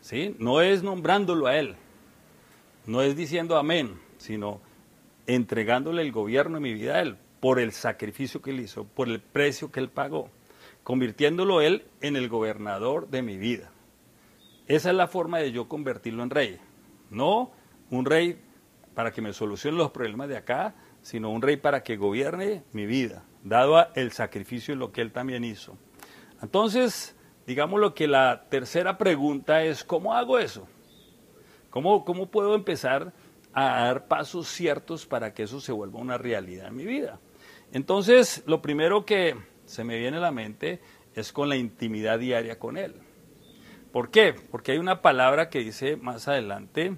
¿Sí? 0.00 0.34
No 0.38 0.60
es 0.60 0.82
nombrándolo 0.82 1.46
a 1.46 1.56
Él, 1.56 1.76
no 2.86 3.02
es 3.02 3.16
diciendo 3.16 3.56
amén, 3.56 3.98
sino 4.18 4.60
entregándole 5.26 6.02
el 6.02 6.12
gobierno 6.12 6.56
de 6.56 6.60
mi 6.60 6.74
vida 6.74 6.96
a 6.96 7.02
Él 7.02 7.16
por 7.40 7.60
el 7.60 7.72
sacrificio 7.72 8.42
que 8.42 8.50
Él 8.50 8.60
hizo, 8.60 8.84
por 8.84 9.08
el 9.08 9.20
precio 9.20 9.70
que 9.70 9.80
Él 9.80 9.88
pagó, 9.88 10.30
convirtiéndolo 10.82 11.60
Él 11.60 11.84
en 12.00 12.16
el 12.16 12.28
gobernador 12.28 13.08
de 13.08 13.22
mi 13.22 13.36
vida. 13.36 13.70
Esa 14.66 14.90
es 14.90 14.96
la 14.96 15.06
forma 15.06 15.38
de 15.38 15.52
yo 15.52 15.68
convertirlo 15.68 16.22
en 16.22 16.30
rey. 16.30 16.58
No 17.10 17.52
un 17.90 18.04
rey 18.04 18.40
para 18.94 19.12
que 19.12 19.22
me 19.22 19.32
solucione 19.32 19.76
los 19.76 19.90
problemas 19.90 20.28
de 20.28 20.36
acá, 20.36 20.74
sino 21.02 21.30
un 21.30 21.42
rey 21.42 21.56
para 21.56 21.82
que 21.82 21.96
gobierne 21.96 22.64
mi 22.72 22.86
vida, 22.86 23.22
dado 23.44 23.86
el 23.94 24.10
sacrificio 24.10 24.74
y 24.74 24.76
lo 24.76 24.90
que 24.90 25.02
él 25.02 25.12
también 25.12 25.44
hizo. 25.44 25.76
Entonces, 26.42 27.14
digamos 27.46 27.78
lo 27.80 27.94
que 27.94 28.08
la 28.08 28.46
tercera 28.48 28.98
pregunta 28.98 29.62
es, 29.62 29.84
¿cómo 29.84 30.14
hago 30.14 30.38
eso? 30.38 30.66
¿Cómo, 31.70 32.04
¿Cómo 32.04 32.30
puedo 32.30 32.54
empezar 32.54 33.12
a 33.52 33.84
dar 33.84 34.08
pasos 34.08 34.48
ciertos 34.48 35.06
para 35.06 35.32
que 35.32 35.44
eso 35.44 35.60
se 35.60 35.72
vuelva 35.72 36.00
una 36.00 36.18
realidad 36.18 36.68
en 36.68 36.76
mi 36.76 36.86
vida? 36.86 37.20
Entonces, 37.72 38.42
lo 38.46 38.62
primero 38.62 39.04
que 39.04 39.36
se 39.64 39.84
me 39.84 39.98
viene 39.98 40.16
a 40.18 40.20
la 40.20 40.30
mente 40.30 40.80
es 41.14 41.32
con 41.32 41.48
la 41.48 41.56
intimidad 41.56 42.18
diaria 42.18 42.58
con 42.58 42.76
Él. 42.76 42.94
¿Por 43.92 44.10
qué? 44.10 44.34
Porque 44.50 44.72
hay 44.72 44.78
una 44.78 45.02
palabra 45.02 45.48
que 45.48 45.60
dice 45.60 45.96
más 45.96 46.28
adelante 46.28 46.96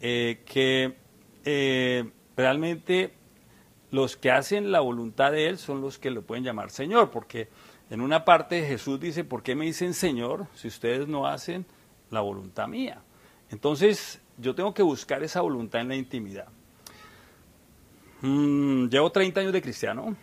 eh, 0.00 0.42
que 0.46 0.96
eh, 1.44 2.10
realmente 2.36 3.12
los 3.90 4.16
que 4.16 4.30
hacen 4.30 4.70
la 4.70 4.80
voluntad 4.80 5.32
de 5.32 5.48
Él 5.48 5.58
son 5.58 5.80
los 5.80 5.98
que 5.98 6.10
lo 6.10 6.22
pueden 6.22 6.44
llamar 6.44 6.70
Señor, 6.70 7.10
porque 7.10 7.48
en 7.90 8.00
una 8.00 8.24
parte 8.24 8.64
Jesús 8.66 9.00
dice, 9.00 9.24
¿por 9.24 9.42
qué 9.42 9.54
me 9.54 9.64
dicen 9.64 9.94
Señor 9.94 10.46
si 10.54 10.68
ustedes 10.68 11.08
no 11.08 11.26
hacen 11.26 11.66
la 12.10 12.20
voluntad 12.20 12.68
mía? 12.68 13.02
Entonces 13.50 14.20
yo 14.36 14.54
tengo 14.54 14.74
que 14.74 14.82
buscar 14.82 15.22
esa 15.22 15.40
voluntad 15.40 15.80
en 15.80 15.88
la 15.88 15.96
intimidad. 15.96 16.48
Mm, 18.20 18.88
llevo 18.88 19.12
30 19.12 19.40
años 19.40 19.52
de 19.52 19.62
cristiano, 19.62 20.16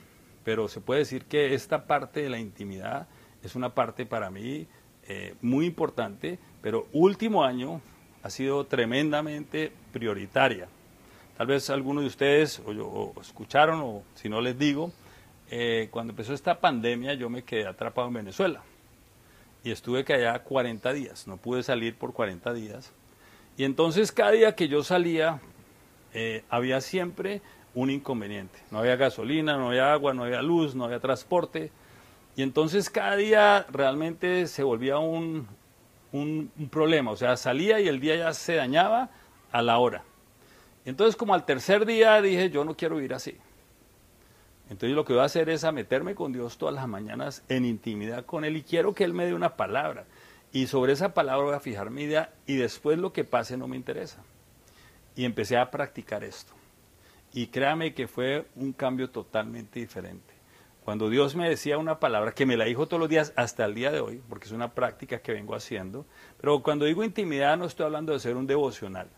pero 0.43 0.67
se 0.67 0.81
puede 0.81 0.99
decir 0.99 1.25
que 1.25 1.53
esta 1.53 1.85
parte 1.87 2.21
de 2.21 2.29
la 2.29 2.39
intimidad 2.39 3.07
es 3.41 3.55
una 3.55 3.73
parte 3.73 4.05
para 4.05 4.29
mí 4.29 4.67
eh, 5.07 5.35
muy 5.41 5.65
importante, 5.65 6.39
pero 6.61 6.87
último 6.91 7.43
año 7.43 7.81
ha 8.23 8.29
sido 8.29 8.65
tremendamente 8.65 9.71
prioritaria. 9.93 10.67
Tal 11.37 11.47
vez 11.47 11.69
algunos 11.69 12.03
de 12.03 12.07
ustedes 12.07 12.61
o, 12.65 13.13
escucharon 13.21 13.79
o 13.81 14.03
si 14.15 14.29
no 14.29 14.41
les 14.41 14.57
digo, 14.57 14.91
eh, 15.49 15.89
cuando 15.91 16.11
empezó 16.11 16.33
esta 16.33 16.59
pandemia 16.59 17.13
yo 17.13 17.29
me 17.29 17.43
quedé 17.43 17.67
atrapado 17.67 18.07
en 18.07 18.15
Venezuela 18.15 18.63
y 19.63 19.71
estuve 19.71 20.05
allá 20.07 20.39
40 20.39 20.93
días, 20.93 21.27
no 21.27 21.37
pude 21.37 21.63
salir 21.63 21.95
por 21.95 22.13
40 22.13 22.53
días. 22.53 22.91
Y 23.57 23.63
entonces 23.63 24.11
cada 24.11 24.31
día 24.31 24.55
que 24.55 24.67
yo 24.67 24.83
salía 24.83 25.39
eh, 26.13 26.43
había 26.49 26.81
siempre 26.81 27.41
un 27.75 27.91
inconveniente. 27.91 28.57
No 28.71 28.79
había 28.79 28.95
gasolina, 28.95 29.57
no 29.57 29.67
había 29.67 29.93
agua, 29.93 30.13
no 30.13 30.23
había 30.23 30.41
luz, 30.41 30.73
no 30.73 30.85
había 30.85 30.99
transporte. 30.99 31.71
Y 32.35 32.41
entonces 32.41 32.89
cada 32.89 33.15
día 33.17 33.65
realmente 33.69 34.47
se 34.47 34.63
volvía 34.63 34.97
un, 34.97 35.47
un, 36.11 36.49
problema. 36.71 37.11
O 37.11 37.17
sea, 37.17 37.37
salía 37.37 37.79
y 37.79 37.87
el 37.87 37.99
día 37.99 38.15
ya 38.15 38.33
se 38.33 38.55
dañaba 38.55 39.09
a 39.51 39.61
la 39.61 39.77
hora. 39.77 40.03
Entonces 40.85 41.15
como 41.15 41.33
al 41.33 41.45
tercer 41.45 41.85
día 41.85 42.21
dije, 42.21 42.49
yo 42.49 42.63
no 42.63 42.75
quiero 42.75 42.95
vivir 42.95 43.13
así. 43.13 43.37
Entonces 44.69 44.95
lo 44.95 45.05
que 45.05 45.13
voy 45.13 45.21
a 45.21 45.25
hacer 45.25 45.49
es 45.49 45.63
a 45.63 45.71
meterme 45.71 46.15
con 46.15 46.31
Dios 46.33 46.57
todas 46.57 46.73
las 46.73 46.87
mañanas 46.87 47.43
en 47.49 47.65
intimidad 47.65 48.25
con 48.25 48.45
Él 48.45 48.57
y 48.57 48.63
quiero 48.63 48.95
que 48.95 49.03
Él 49.03 49.13
me 49.13 49.25
dé 49.25 49.33
una 49.33 49.55
palabra. 49.55 50.05
Y 50.51 50.67
sobre 50.67 50.93
esa 50.93 51.13
palabra 51.13 51.45
voy 51.45 51.55
a 51.55 51.59
fijar 51.59 51.89
mi 51.91 52.03
idea 52.03 52.33
y 52.47 52.55
después 52.55 52.97
lo 52.97 53.11
que 53.11 53.25
pase 53.25 53.57
no 53.57 53.67
me 53.67 53.75
interesa. 53.75 54.23
Y 55.15 55.25
empecé 55.25 55.57
a 55.57 55.69
practicar 55.69 56.23
esto. 56.23 56.53
Y 57.35 57.47
créame 57.47 57.93
que 57.93 58.07
fue 58.07 58.47
un 58.55 58.71
cambio 58.71 59.09
totalmente 59.09 59.81
diferente. 59.81 60.33
Cuando 60.85 61.09
Dios 61.09 61.35
me 61.35 61.49
decía 61.49 61.77
una 61.77 61.99
palabra, 61.99 62.31
que 62.31 62.45
me 62.45 62.55
la 62.55 62.63
dijo 62.63 62.87
todos 62.87 63.01
los 63.01 63.09
días 63.09 63.33
hasta 63.35 63.65
el 63.65 63.75
día 63.75 63.91
de 63.91 63.99
hoy, 63.99 64.23
porque 64.29 64.45
es 64.45 64.53
una 64.53 64.73
práctica 64.73 65.19
que 65.19 65.33
vengo 65.33 65.53
haciendo, 65.53 66.05
pero 66.39 66.63
cuando 66.63 66.85
digo 66.85 67.03
intimidad 67.03 67.57
no 67.57 67.65
estoy 67.65 67.87
hablando 67.87 68.13
de 68.13 68.19
ser 68.19 68.37
un 68.37 68.47
devocional. 68.47 69.09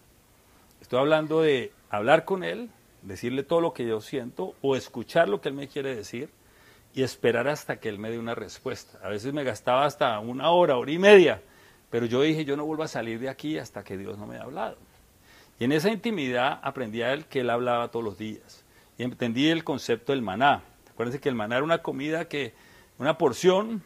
Estoy 0.82 0.98
hablando 1.00 1.42
de 1.42 1.72
hablar 1.92 2.26
con 2.26 2.44
Él, 2.44 2.72
decirle 3.04 3.44
todo 3.44 3.62
lo 3.62 3.72
que 3.72 3.86
yo 3.86 4.02
siento 4.02 4.56
o 4.64 4.76
escuchar 4.76 5.30
lo 5.30 5.40
que 5.40 5.50
Él 5.50 5.56
me 5.56 5.68
quiere 5.68 5.96
decir 5.96 6.32
y 6.96 7.04
esperar 7.04 7.48
hasta 7.48 7.80
que 7.80 7.88
Él 7.88 8.00
me 8.00 8.10
dé 8.10 8.18
una 8.18 8.34
respuesta. 8.34 8.98
A 9.04 9.10
veces 9.10 9.32
me 9.32 9.44
gastaba 9.44 9.86
hasta 9.86 10.18
una 10.18 10.50
hora, 10.50 10.78
hora 10.78 10.92
y 10.92 10.98
media, 10.98 11.44
pero 11.92 12.08
yo 12.08 12.24
dije, 12.24 12.46
yo 12.46 12.58
no 12.58 12.66
vuelvo 12.66 12.82
a 12.82 12.88
salir 12.88 13.20
de 13.20 13.30
aquí 13.30 13.60
hasta 13.60 13.84
que 13.84 13.96
Dios 13.96 14.18
no 14.18 14.26
me 14.26 14.38
haya 14.38 14.46
hablado. 14.46 14.87
Y 15.60 15.66
en 15.66 15.72
esa 15.72 15.90
intimidad 15.90 16.60
aprendí 16.62 17.02
a 17.02 17.14
él 17.14 17.26
que 17.26 17.42
él 17.42 17.50
hablaba 17.50 17.90
todos 17.90 18.06
los 18.06 18.18
días. 18.18 18.64
Y 18.98 19.04
entendí 19.04 19.50
el 19.50 19.64
concepto 19.64 20.12
del 20.12 20.22
maná. 20.22 20.64
Acuérdense 20.90 21.20
que 21.20 21.30
el 21.30 21.36
maná 21.36 21.58
era 21.58 21.64
una 21.64 21.80
comida 21.80 22.28
que, 22.28 22.54
una 22.98 23.18
porción 23.18 23.84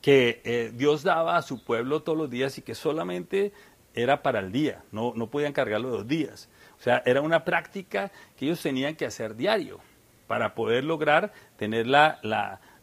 que 0.00 0.40
eh, 0.44 0.72
Dios 0.74 1.02
daba 1.02 1.36
a 1.36 1.42
su 1.42 1.64
pueblo 1.64 2.02
todos 2.02 2.16
los 2.16 2.30
días 2.30 2.58
y 2.58 2.62
que 2.62 2.74
solamente 2.74 3.52
era 3.94 4.22
para 4.22 4.40
el 4.40 4.52
día, 4.52 4.82
no, 4.92 5.14
no 5.16 5.28
podían 5.28 5.54
cargarlo 5.54 5.88
dos 5.88 6.06
días. 6.06 6.48
O 6.78 6.82
sea, 6.82 7.02
era 7.06 7.22
una 7.22 7.44
práctica 7.44 8.12
que 8.36 8.44
ellos 8.44 8.60
tenían 8.60 8.94
que 8.94 9.06
hacer 9.06 9.34
diario 9.36 9.80
para 10.26 10.54
poder 10.54 10.84
lograr 10.84 11.32
tener 11.56 11.86
la, 11.86 12.18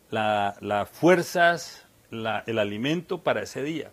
las 0.10 0.90
fuerzas, 0.90 1.86
el 2.12 2.60
alimento 2.60 3.22
para 3.22 3.44
ese 3.44 3.62
día. 3.62 3.92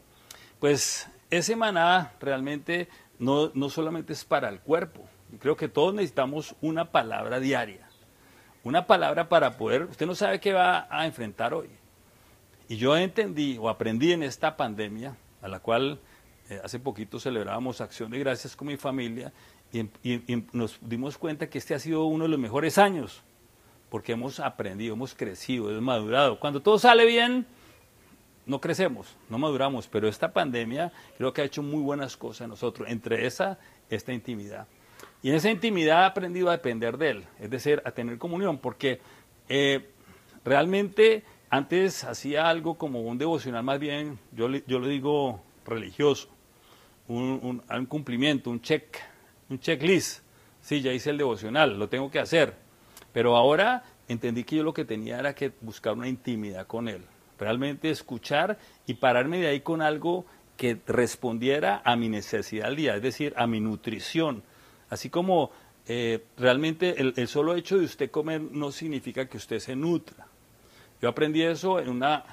Pues 0.59 1.09
ese 1.31 1.57
maná 1.57 2.13
realmente 2.21 2.89
no, 3.21 3.53
no 3.55 3.71
solamente 3.71 4.13
es 4.13 4.25
para 4.25 4.49
el 4.49 4.61
cuerpo. 4.61 5.09
Creo 5.39 5.57
que 5.57 5.69
todos 5.69 5.95
necesitamos 5.95 6.57
una 6.61 6.91
palabra 6.91 7.39
diaria. 7.39 7.89
Una 8.65 8.87
palabra 8.87 9.29
para 9.29 9.57
poder, 9.57 9.85
usted 9.85 10.07
no 10.07 10.15
sabe 10.15 10.41
qué 10.41 10.53
va 10.53 10.89
a 10.91 11.07
enfrentar 11.07 11.55
hoy. 11.55 11.69
Y 12.69 12.77
yo 12.77 12.97
entendí 12.97 13.57
o 13.59 13.69
aprendí 13.69 14.13
en 14.13 14.23
esta 14.23 14.57
pandemia, 14.57 15.17
a 15.43 15.49
la 15.49 15.61
cual 15.61 16.01
eh, 16.49 16.61
hace 16.65 16.79
poquito 16.79 17.21
celebrábamos 17.21 17.81
Acción 17.81 18.11
de 18.11 18.19
Gracias 18.19 18.57
con 18.57 18.69
mi 18.69 18.77
familia, 18.77 19.33
y, 19.73 19.81
y, 20.03 20.45
nos 20.53 20.79
dimos 20.81 21.17
cuenta 21.17 21.49
que 21.49 21.59
este 21.59 21.75
ha 21.75 21.79
sido 21.79 22.05
uno 22.05 22.25
de 22.25 22.31
los 22.31 22.41
mejores 22.41 22.77
años, 22.77 23.23
porque 23.89 24.13
hemos 24.13 24.41
aprendido, 24.41 24.95
hemos 24.95 25.15
crecido, 25.15 25.71
hemos 25.71 25.83
madurado. 25.83 26.41
Cuando 26.41 26.61
todo 26.61 26.79
sale 26.79 27.07
bien, 27.07 27.47
no 28.47 28.61
crecemos, 28.61 29.17
no 29.29 29.39
maduramos, 29.39 29.87
pero 29.87 30.09
esta 30.09 30.33
pandemia 30.33 30.93
creo 31.17 31.33
que 31.33 31.43
ha 31.43 31.45
hecho 31.45 31.63
muy 31.63 31.83
buenas 31.83 32.17
cosas 32.17 32.43
en 32.43 32.51
nosotros, 32.51 32.89
entre 32.89 33.27
esa, 33.27 33.59
esta 33.89 34.13
intimidad. 34.13 34.67
Y 35.23 35.31
en 35.31 35.37
esa 35.37 35.51
intimidad 35.51 36.03
he 36.03 36.07
aprendido 36.07 36.49
a 36.49 36.53
depender 36.53 36.97
de 36.97 37.11
Él, 37.11 37.25
es 37.39 37.51
decir, 37.51 37.83
a 37.85 37.91
tener 37.91 38.19
comunión, 38.19 38.59
porque 38.59 39.01
eh, 39.49 39.91
realmente 40.45 41.23
antes 41.51 42.05
hacía 42.05 42.49
algo 42.49 42.79
como 42.79 43.03
un 43.03 43.19
devocional, 43.19 43.63
más 43.63 43.79
bien, 43.79 44.19
yo, 44.33 44.49
yo 44.49 44.79
lo 44.79 44.87
digo 44.87 45.43
religioso, 45.67 46.29
un, 47.09 47.63
un, 47.69 47.87
cumplimiento, 47.87 48.51
un 48.51 48.61
check, 48.61 48.99
un 49.49 49.59
checklist. 49.59 50.23
Sí, 50.63 50.81
ya 50.81 50.93
hice 50.93 51.11
el 51.11 51.19
devocional, 51.19 51.79
lo 51.79 51.89
tengo 51.89 52.11
que 52.11 52.21
hacer. 52.21 52.55
Pero 53.13 53.37
ahora 53.37 53.83
entendí 54.07 54.45
que 54.45 54.57
yo 54.57 54.63
lo 54.63 54.73
que 54.73 54.85
tenía 54.85 55.19
era 55.19 55.35
que 55.35 55.53
buscar 55.61 55.95
una 55.95 56.07
intimidad 56.07 56.67
con 56.67 56.87
Él 56.87 57.03
realmente 57.41 57.91
escuchar 57.91 58.59
y 58.87 58.95
pararme 58.95 59.41
de 59.41 59.49
ahí 59.49 59.61
con 59.61 59.83
algo 59.83 60.27
que 60.57 60.79
respondiera 60.87 61.81
a 61.85 61.97
mi 61.97 62.09
necesidad 62.09 62.67
al 62.67 62.77
día, 62.77 62.95
es 62.95 63.03
decir, 63.03 63.33
a 63.37 63.47
mi 63.47 63.61
nutrición. 63.61 64.43
Así 64.91 65.09
como 65.09 65.51
eh, 65.87 66.23
realmente 66.37 67.01
el, 67.01 67.29
solo 67.29 67.55
hecho 67.55 67.79
de 67.79 67.87
usted 67.87 68.11
comer 68.11 68.43
no 68.43 68.71
significa 68.71 69.27
que 69.27 69.39
usted 69.39 69.59
se 69.59 69.75
nutra. 69.75 70.27
Yo 71.01 71.09
aprendí 71.09 71.43
eso 71.43 71.81
en 71.81 71.89
una 71.89 72.25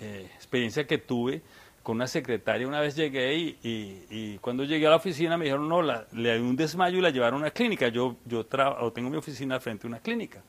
eh, 0.00 0.28
experiencia 0.34 0.86
que 0.86 0.98
tuve 0.98 1.40
con 1.84 1.96
una 1.96 2.08
secretaria. 2.08 2.66
Una 2.66 2.80
vez 2.80 2.96
llegué 2.96 3.56
y, 3.62 4.38
cuando 4.40 4.64
llegué 4.64 4.86
a 4.88 4.90
la 4.90 4.96
oficina 4.96 5.38
me 5.38 5.44
dijeron, 5.44 5.68
no, 5.68 5.80
le 5.80 6.34
dio 6.34 6.42
un 6.42 6.56
desmayo 6.56 6.98
y 6.98 7.00
la 7.00 7.10
llevaron 7.10 7.36
a 7.36 7.42
una 7.44 7.50
clínica. 7.50 7.88
Yo, 7.88 8.16
yo 8.24 8.44
tengo 8.44 9.08
mi 9.08 9.16
oficina 9.16 9.60
frente 9.60 9.86
a 9.86 9.88
una 9.88 10.00
clínica. 10.00 10.42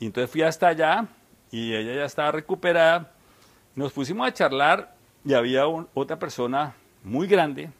Y 0.00 0.06
entonces 0.06 0.30
fui 0.30 0.42
hasta 0.42 0.68
allá 0.68 1.06
y 1.50 1.74
ella 1.74 1.94
ya 1.94 2.04
estaba 2.04 2.32
recuperada 2.32 3.12
nos 3.74 3.92
pusimos 3.92 4.26
a 4.26 4.32
charlar 4.32 4.94
y 5.24 5.34
había 5.34 5.66
otra 5.66 6.18
persona 6.18 6.74
muy 7.02 7.26
grande, 7.26 7.70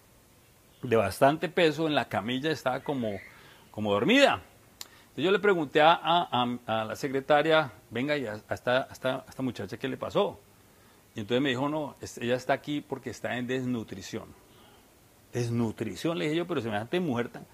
de 0.83 0.97
bastante 0.97 1.49
peso, 1.49 1.87
en 1.87 1.95
la 1.95 2.09
camilla, 2.09 2.51
estaba 2.51 2.81
como, 2.81 3.19
como 3.71 3.93
dormida. 3.93 4.43
Entonces 5.11 5.25
yo 5.25 5.31
le 5.31 5.39
pregunté 5.39 5.81
a, 5.83 6.59
la 6.67 6.97
secretaria, 6.97 7.73
venga, 7.91 8.17
y 8.17 8.27
a, 8.27 8.35
esta, 8.51 8.89
esta, 8.91 9.43
muchacha, 9.43 9.77
¿qué 9.77 9.89
le 9.89 9.97
pasó? 9.97 10.39
Y 11.15 11.21
entonces 11.21 11.43
me 11.43 11.51
dijo, 11.51 11.69
no, 11.69 11.97
ella 12.21 12.37
está 12.37 12.53
aquí 12.53 12.81
porque 12.81 13.11
está 13.11 13.37
en 13.37 13.47
desnutrición. 13.47 14.27
Desnutrición, 15.33 16.19
le 16.19 16.27
dije 16.27 16.37
yo, 16.37 16.47
pero 16.47 16.61
semejante 16.61 17.01
mujer 17.01 17.29
tan... 17.29 17.47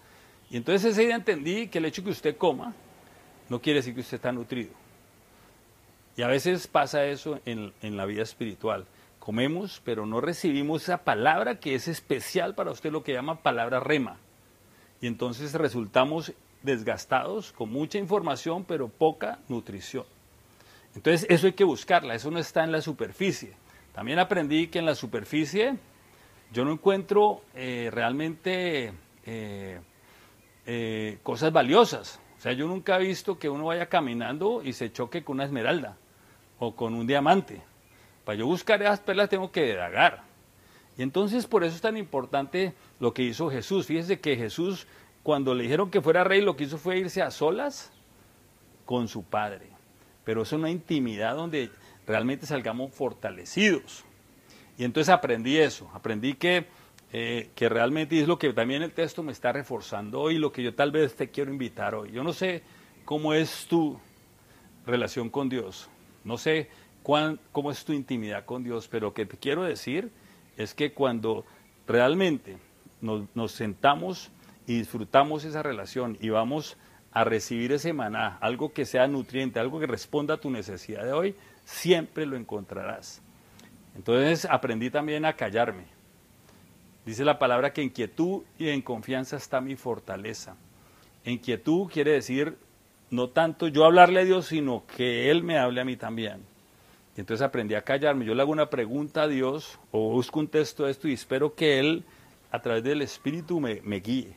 Y 0.51 0.57
entonces 0.57 0.93
ese 0.93 1.07
día 1.07 1.17
entendí 1.17 1.69
que 1.69 1.79
el 1.79 1.87
hecho 1.87 2.05
que 2.05 2.11
usted 2.11 2.37
coma 2.37 2.75
no 3.49 3.61
quiere 3.61 3.81
decir 3.81 3.95
que 3.95 4.01
usted 4.01 4.17
está 4.17 4.31
nutrido. 4.31 4.71
Y 6.17 6.23
a 6.23 6.29
veces 6.29 6.67
pasa 6.67 7.05
eso 7.05 7.41
en, 7.45 7.73
la 7.83 8.07
vida 8.07 8.23
espiritual. 8.23 8.87
Comemos, 9.19 9.83
pero 9.85 10.07
no 10.07 10.21
recibimos 10.21 10.85
esa 10.85 11.05
palabra 11.05 11.61
que 11.61 11.75
es 11.75 11.89
especial 11.89 12.55
para 12.55 12.71
usted, 12.71 12.91
lo 12.91 13.03
que 13.03 13.13
llama 13.13 13.43
palabra 13.43 13.81
rema. 13.81 14.17
Y 15.03 15.09
entonces 15.09 15.53
resultamos 15.53 16.33
desgastados, 16.63 17.53
con 17.53 17.71
mucha 17.71 17.99
información, 17.99 18.65
pero 18.65 18.89
poca 18.89 19.41
nutrición. 19.49 20.05
Entonces 20.95 21.27
eso 21.29 21.49
hay 21.49 21.53
que 21.53 21.65
buscarla, 21.65 22.15
eso 22.15 22.31
no 22.31 22.39
está 22.39 22.65
en 22.65 22.73
la 22.73 22.81
superficie. 22.81 23.53
También 23.93 24.19
aprendí 24.19 24.69
que 24.69 24.79
en 24.79 24.87
la 24.87 24.95
superficie 24.95 25.77
yo 26.51 26.65
no 26.65 26.73
encuentro 26.73 27.43
eh, 27.55 27.91
realmente 27.93 28.93
eh, 29.27 29.81
eh, 30.65 31.19
cosas 31.23 31.53
valiosas. 31.53 32.21
O 32.39 32.41
sea, 32.41 32.53
yo 32.53 32.67
nunca 32.67 32.97
he 32.97 33.01
visto 33.01 33.39
que 33.39 33.51
uno 33.51 33.67
vaya 33.67 33.87
caminando 33.87 34.63
y 34.63 34.73
se 34.73 34.91
choque 34.91 35.23
con 35.23 35.37
una 35.37 35.45
esmeralda 35.45 35.99
o 36.59 36.75
con 36.75 36.95
un 36.95 37.07
diamante. 37.07 37.61
Para 38.25 38.39
yo 38.39 38.47
buscar 38.47 38.83
esas 38.83 39.01
perlas 39.01 39.29
tengo 39.29 39.51
que 39.53 39.75
dagar. 39.75 40.23
Y 40.99 41.03
entonces 41.03 41.47
por 41.47 41.65
eso 41.65 41.77
es 41.77 41.83
tan 41.83 41.97
importante 41.97 42.75
lo 42.99 43.13
que 43.13 43.23
hizo 43.23 43.51
Jesús. 43.51 43.87
Fíjese 43.87 44.21
que 44.21 44.37
Jesús, 44.37 44.87
cuando 45.23 45.55
le 45.55 45.65
dijeron 45.65 45.91
que 45.91 46.01
fuera 46.01 46.25
rey, 46.25 46.41
lo 46.41 46.57
que 46.57 46.65
hizo 46.65 46.79
fue 46.79 46.99
irse 46.99 47.23
a 47.23 47.31
solas 47.31 47.93
con 48.85 49.09
su 49.09 49.23
Padre. 49.23 49.69
Pero 50.25 50.43
es 50.43 50.53
una 50.53 50.71
intimidad 50.71 51.37
donde 51.37 51.71
realmente 52.07 52.47
salgamos 52.47 52.95
fortalecidos. 52.95 54.05
Y 54.79 54.85
entonces 54.85 55.13
aprendí 55.13 55.59
eso, 55.59 55.91
aprendí 55.95 56.35
que, 56.35 56.67
eh, 57.13 57.51
que 57.55 57.69
realmente 57.69 58.21
es 58.21 58.29
lo 58.29 58.39
que 58.39 58.53
también 58.53 58.83
el 58.83 58.93
texto 58.93 59.23
me 59.23 59.33
está 59.33 59.53
reforzando 59.53 60.21
hoy, 60.21 60.39
lo 60.39 60.53
que 60.53 60.63
yo 60.63 60.75
tal 60.75 60.91
vez 60.91 61.15
te 61.15 61.31
quiero 61.31 61.51
invitar 61.51 61.95
hoy. 61.95 62.13
Yo 62.13 62.23
no 62.23 62.33
sé 62.33 62.63
cómo 63.05 63.33
es 63.33 63.67
tu 63.67 63.99
relación 64.87 65.31
con 65.31 65.49
Dios, 65.49 65.89
no 66.27 66.37
sé 66.39 66.69
cómo 67.53 67.71
es 67.71 67.85
tu 67.85 67.93
intimidad 67.93 68.45
con 68.45 68.65
Dios, 68.65 68.89
pero 68.89 69.09
lo 69.09 69.15
que 69.15 69.27
te 69.27 69.37
quiero 69.37 69.63
decir 69.63 70.11
es 70.57 70.75
que 70.75 70.93
cuando 70.93 71.45
realmente 71.87 72.59
nos, 73.01 73.53
sentamos 73.53 74.33
y 74.67 74.79
disfrutamos 74.79 75.45
esa 75.45 75.63
relación 75.63 76.19
y 76.21 76.31
vamos 76.31 76.77
a 77.13 77.23
recibir 77.23 77.71
ese 77.71 77.93
maná, 77.93 78.39
algo 78.41 78.73
que 78.73 78.85
sea 78.85 79.07
nutriente, 79.07 79.61
algo 79.61 79.79
que 79.79 79.87
responda 79.87 80.35
a 80.35 80.41
tu 80.41 80.51
necesidad 80.51 81.05
de 81.05 81.13
hoy, 81.13 81.37
siempre 81.65 82.27
lo 82.27 82.37
encontrarás. 82.37 83.23
Entonces 83.95 84.45
aprendí 84.51 84.91
también 84.91 85.25
a 85.25 85.35
callarme. 85.35 85.85
Dice 87.07 87.25
la 87.25 87.39
palabra 87.39 87.73
que 87.73 87.83
en 87.83 87.91
quietud 87.91 88.43
y 88.59 88.69
en 88.71 88.83
confianza 88.83 89.37
está 89.37 89.61
mi 89.61 89.77
fortaleza. 89.77 90.57
En 91.25 91.39
quietud 91.39 91.89
quiere 91.89 92.11
decir 92.11 92.59
no 93.11 93.29
tanto 93.29 93.69
yo 93.69 93.85
hablarle 93.85 94.21
a 94.21 94.25
Dios, 94.25 94.47
sino 94.47 94.85
que 94.97 95.31
Él 95.31 95.43
me 95.43 95.59
hable 95.59 95.81
a 95.81 95.85
mí 95.85 95.97
también. 95.97 96.45
Y 97.17 97.21
entonces 97.21 97.45
aprendí 97.45 97.75
a 97.75 97.83
callarme. 97.83 98.25
Yo 98.25 98.35
le 98.35 98.43
hago 98.43 98.53
una 98.53 98.69
pregunta 98.69 99.23
a 99.23 99.29
Dios 99.29 99.79
o 99.91 100.11
busco 100.11 100.39
un 100.39 100.49
texto 100.49 100.85
de 100.85 100.91
esto 100.91 101.09
y 101.09 101.15
espero 101.15 101.55
que 101.55 101.79
Él, 101.79 102.05
a 102.51 102.61
través 102.61 102.85
del 102.85 103.03
Espíritu, 103.03 103.59
me, 103.61 103.81
me 103.83 104.01
guíe. 104.01 104.37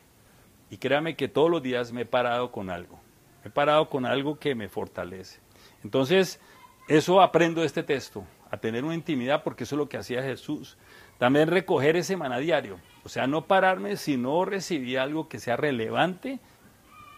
Y 0.70 0.78
créame 0.78 1.16
que 1.16 1.28
todos 1.28 1.50
los 1.50 1.62
días 1.62 1.92
me 1.92 2.02
he 2.02 2.06
parado 2.06 2.50
con 2.52 2.70
algo. 2.70 2.98
He 3.44 3.50
parado 3.50 3.88
con 3.90 4.06
algo 4.06 4.38
que 4.38 4.54
me 4.54 4.68
fortalece. 4.68 5.40
Entonces, 5.82 6.40
eso 6.88 7.20
aprendo 7.20 7.62
este 7.64 7.82
texto, 7.82 8.24
a 8.50 8.56
tener 8.56 8.84
una 8.84 8.94
intimidad, 8.94 9.42
porque 9.42 9.64
eso 9.64 9.74
es 9.74 9.78
lo 9.78 9.88
que 9.88 9.96
hacía 9.96 10.22
Jesús. 10.22 10.76
También 11.18 11.48
recoger 11.48 11.96
ese 11.96 12.16
maná 12.16 12.38
diario. 12.38 12.78
O 13.04 13.08
sea, 13.08 13.26
no 13.26 13.46
pararme 13.46 13.96
si 13.96 14.16
no 14.16 14.44
recibí 14.44 14.96
algo 14.96 15.28
que 15.28 15.38
sea 15.38 15.56
relevante 15.56 16.38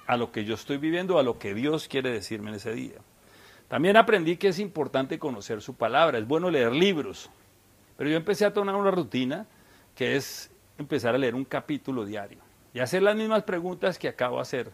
a 0.06 0.16
lo 0.16 0.32
que 0.32 0.44
yo 0.44 0.54
estoy 0.54 0.78
viviendo, 0.78 1.18
a 1.18 1.23
lo 1.23 1.38
que 1.38 1.54
Dios 1.54 1.88
quiere 1.88 2.11
decirme 2.11 2.50
en 2.50 2.56
ese 2.56 2.73
día. 2.73 2.97
También 3.68 3.97
aprendí 3.97 4.37
que 4.37 4.49
es 4.49 4.59
importante 4.59 5.18
conocer 5.18 5.62
su 5.62 5.75
palabra, 5.75 6.18
es 6.18 6.26
bueno 6.26 6.50
leer 6.50 6.73
libros, 6.73 7.30
pero 7.97 8.11
yo 8.11 8.16
empecé 8.16 8.44
a 8.44 8.52
tomar 8.52 8.75
una 8.75 8.90
rutina 8.90 9.47
que 9.94 10.16
es 10.16 10.50
empezar 10.78 11.14
a 11.14 11.18
leer 11.18 11.35
un 11.35 11.44
capítulo 11.44 12.04
diario 12.04 12.38
y 12.75 12.80
hacer 12.80 13.02
las 13.02 13.16
mismas 13.16 13.44
preguntas 13.44 13.99
que 13.99 14.09
acabo 14.09 14.37
de 14.37 14.42
hacer. 14.42 14.73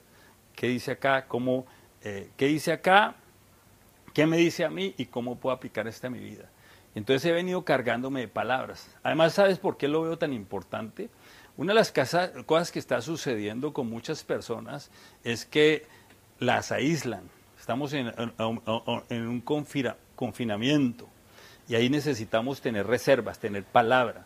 ¿Qué 0.54 0.68
dice 0.68 0.92
acá? 0.92 1.26
¿Cómo, 1.26 1.66
eh, 2.02 2.30
¿Qué 2.37 2.47
dice 2.47 2.73
acá? 2.73 3.14
¿Qué 4.14 4.26
me 4.26 4.37
dice 4.38 4.64
a 4.64 4.70
mí? 4.70 4.94
¿Y 4.97 5.06
cómo 5.06 5.37
puedo 5.37 5.54
aplicar 5.54 5.87
esto 5.87 6.08
a 6.08 6.11
mi 6.11 6.18
vida? 6.18 6.50
Entonces 6.94 7.25
he 7.26 7.32
venido 7.32 7.64
cargándome 7.64 8.20
de 8.20 8.28
palabras. 8.28 8.92
Además, 9.02 9.35
¿sabes 9.35 9.58
por 9.58 9.76
qué 9.76 9.87
lo 9.87 10.02
veo 10.02 10.18
tan 10.18 10.32
importante? 10.32 11.11
Una 11.59 11.73
de 11.73 11.81
las 11.81 11.93
cosas 12.47 12.71
que 12.71 12.79
está 12.79 13.03
sucediendo 13.03 13.73
con 13.73 13.91
muchas 13.91 14.23
personas 14.23 14.93
es 15.25 15.45
que 15.45 15.87
las 16.38 16.71
aíslan. 16.71 17.23
Estamos 17.59 17.93
en, 17.95 18.12
un 19.11 19.43
confinamiento 20.15 21.09
y 21.69 21.75
ahí 21.75 21.91
necesitamos 21.91 22.61
tener 22.61 22.87
reservas, 22.87 23.41
tener 23.41 23.65
palabra. 23.65 24.25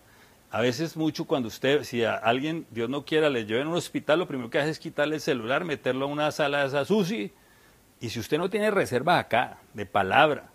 A 0.50 0.60
veces 0.60 0.94
mucho 0.94 1.24
cuando 1.24 1.48
usted, 1.48 1.84
si 1.84 2.04
a 2.04 2.16
alguien, 2.16 2.66
Dios 2.70 2.90
no 2.90 3.06
quiera, 3.06 3.30
le 3.30 3.46
lleva 3.46 3.62
en 3.62 3.68
un 3.68 3.76
hospital, 3.76 4.18
lo 4.18 4.28
primero 4.28 4.50
que 4.50 4.58
hace 4.58 4.68
es 4.68 4.78
quitarle 4.78 5.14
el 5.14 5.22
celular, 5.22 5.64
meterlo 5.64 6.04
a 6.04 6.08
una 6.08 6.30
sala 6.32 6.68
de 6.68 6.82
esa. 6.82 6.94
Y 7.98 8.10
si 8.10 8.20
usted 8.20 8.36
no 8.36 8.50
tiene 8.50 8.70
reservas 8.70 9.18
acá, 9.18 9.58
de 9.72 9.86
palabra, 9.86 10.50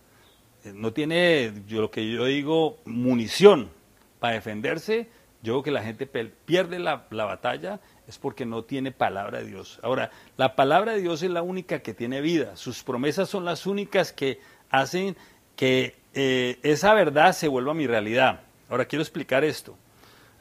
eh, 0.64 0.74
no 0.76 0.94
tiene, 0.94 1.52
lo 1.70 1.90
que 1.90 2.08
yo 2.08 2.26
digo, 2.26 2.78
munición 2.86 3.72
para 4.20 4.36
defenderse, 4.36 5.10
yo 5.48 5.54
creo 5.54 5.64
que 5.64 5.72
la 5.72 5.82
gente 5.82 6.06
pierde 6.08 6.78
la, 6.78 7.08
batalla 7.10 7.80
es 8.06 8.18
porque 8.18 8.46
no 8.46 8.66
tiene 8.66 8.92
palabra 8.92 9.40
de 9.40 9.46
Dios. 9.46 9.80
Ahora, 9.82 10.12
la 10.36 10.58
palabra 10.58 10.92
de 10.92 11.00
Dios 11.00 11.24
es 11.24 11.30
la 11.30 11.42
única 11.42 11.80
que 11.80 11.94
tiene 11.94 12.20
vida. 12.20 12.58
Sus 12.58 12.84
promesas 12.84 13.30
son 13.30 13.46
las 13.46 13.66
únicas 13.66 14.12
que 14.12 14.42
hacen 14.70 15.16
que 15.56 15.96
eh, 16.14 16.60
esa 16.64 16.94
verdad 16.94 17.32
se 17.32 17.48
vuelva 17.48 17.74
mi 17.74 17.88
realidad. 17.88 18.42
Ahora 18.68 18.84
quiero 18.84 19.02
explicar 19.02 19.46
esto. 19.46 19.78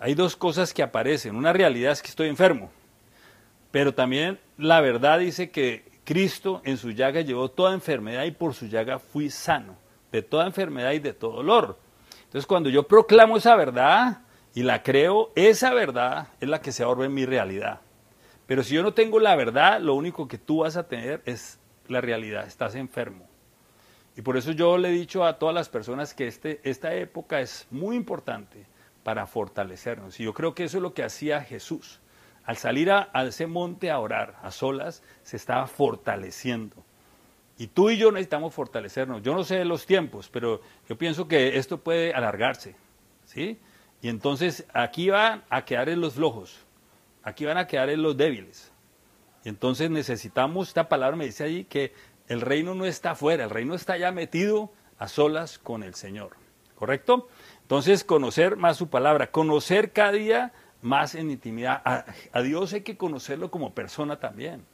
Hay 0.01 0.15
dos 0.15 0.35
cosas 0.35 0.75
que 0.75 0.83
aparecen. 0.83 1.37
Una 1.37 1.53
realidad 1.53 1.93
es 1.93 2.03
que 2.03 2.09
estoy 2.09 2.29
enfermo, 2.29 2.73
pero 3.71 3.95
también 3.95 4.41
la 4.59 4.81
verdad 4.81 5.21
dice 5.21 5.51
que 5.51 5.85
Cristo 6.03 6.63
en 6.65 6.79
su 6.79 6.91
llaga 6.91 7.21
llevó 7.21 7.49
toda 7.49 7.75
enfermedad 7.75 8.25
y 8.25 8.33
por 8.33 8.55
su 8.55 8.67
llaga 8.67 8.99
fui 8.99 9.31
sano, 9.31 9.77
de 10.11 10.23
toda 10.23 10.47
enfermedad 10.47 10.91
y 10.93 10.99
de 10.99 11.13
todo 11.13 11.37
dolor. 11.37 11.79
Entonces 12.25 12.47
cuando 12.47 12.69
yo 12.71 12.83
proclamo 12.89 13.37
esa 13.37 13.55
verdad, 13.55 14.26
y 14.57 14.63
la 14.63 14.83
creo, 14.83 15.33
esa 15.35 15.75
verdad 15.75 16.29
es 16.41 16.49
la 16.49 16.63
que 16.63 16.73
se 16.73 16.83
ahorra 16.83 17.05
en 17.05 17.13
mi 17.13 17.27
realidad. 17.27 17.83
Pero 18.47 18.63
si 18.63 18.75
yo 18.75 18.83
no 18.83 18.95
tengo 18.95 19.21
la 19.21 19.37
verdad, 19.37 19.83
lo 19.83 19.95
único 19.95 20.29
que 20.29 20.39
tú 20.39 20.61
vas 20.61 20.79
a 20.79 20.89
tener 20.89 21.21
es 21.27 21.59
la 21.89 22.01
realidad, 22.01 22.47
estás 22.47 22.75
enfermo. 22.75 23.29
Y 24.17 24.23
por 24.23 24.39
eso 24.39 24.53
yo 24.53 24.79
le 24.79 24.89
he 24.89 24.93
dicho 24.93 25.27
a 25.27 25.39
todas 25.39 25.55
las 25.55 25.69
personas 25.69 26.15
que 26.15 26.27
este, 26.27 26.63
esta 26.65 26.95
época 26.95 27.43
es 27.43 27.67
muy 27.71 27.97
importante 27.97 28.65
para 29.03 29.27
fortalecernos. 29.27 30.19
Y 30.21 30.25
yo 30.25 30.33
creo 30.33 30.55
que 30.55 30.65
eso 30.65 30.79
es 30.79 30.83
lo 30.83 30.95
que 30.95 31.05
hacía 31.05 31.43
Jesús. 31.43 32.01
Al 32.43 32.57
salir 32.57 32.91
a, 32.91 33.11
a 33.13 33.27
ese 33.27 33.47
monte 33.47 33.91
a 33.91 33.99
orar, 33.99 34.39
a 34.43 34.51
solas, 34.51 35.03
se 35.23 35.37
estaba 35.37 35.67
fortaleciendo. 35.67 36.77
Y 37.59 37.67
tú 37.67 37.91
y 37.91 37.99
yo 37.99 38.11
necesitamos 38.11 38.55
fortalecernos. 38.55 39.23
Yo 39.23 39.35
no 39.35 39.45
sé 39.45 39.67
los 39.67 39.85
tiempos, 39.85 40.31
pero 40.33 40.63
yo 40.89 40.97
pienso 40.97 41.29
que 41.29 41.59
esto 41.59 41.77
puede 41.77 42.15
alargarse. 42.15 42.75
¿sí? 43.27 43.59
Y 44.03 44.09
entonces 44.09 44.67
aquí 44.73 45.11
van 45.11 45.45
a 45.49 45.65
quedar 45.65 45.89
en 45.89 46.01
los 46.01 46.15
flojos, 46.15 46.65
aquí 47.23 47.45
van 47.45 47.59
a 47.59 47.67
quedar 47.67 47.91
en 47.91 48.03
los 48.03 48.17
débiles. 48.17 48.73
Y 49.45 49.49
entonces 49.49 49.91
necesitamos, 49.91 50.69
esta 50.69 50.89
palabra 50.89 51.17
me 51.17 51.27
dice 51.27 51.45
allí 51.45 51.65
que 51.65 51.93
el 52.29 52.41
reino 52.41 52.75
no 52.75 52.85
está 52.85 53.13
afuera, 53.13 53.45
el 53.45 53.51
reino 53.51 53.75
está 53.75 53.97
ya 53.97 54.13
metido 54.13 54.73
a 54.99 55.09
solas 55.09 55.59
con 55.59 55.83
el 55.83 55.95
Señor. 55.95 56.37
¿Correcto? 56.75 57.29
Entonces 57.63 58.05
conocer 58.05 58.57
más 58.57 58.77
su 58.77 58.89
palabra, 58.89 59.31
conocer 59.31 59.93
cada 59.93 60.13
día 60.13 60.53
más 60.83 61.15
en 61.15 61.31
intimidad. 61.31 61.81
A, 61.85 62.05
a 62.33 62.43
Dios 62.43 62.73
hay 62.75 62.83
que 62.83 62.97
conocerlo 62.97 63.51
como 63.51 63.75
persona 63.75 64.21
también. 64.21 64.65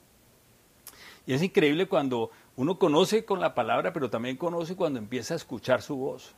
Y 1.26 1.34
es 1.34 1.42
increíble 1.42 1.86
cuando 1.86 2.30
uno 2.56 2.78
conoce 2.78 3.24
con 3.24 3.40
la 3.40 3.54
palabra, 3.54 3.92
pero 3.92 4.10
también 4.10 4.36
conoce 4.36 4.74
cuando 4.74 4.98
empieza 4.98 5.34
a 5.34 5.36
escuchar 5.36 5.80
su 5.80 5.96
voz. 5.96 6.34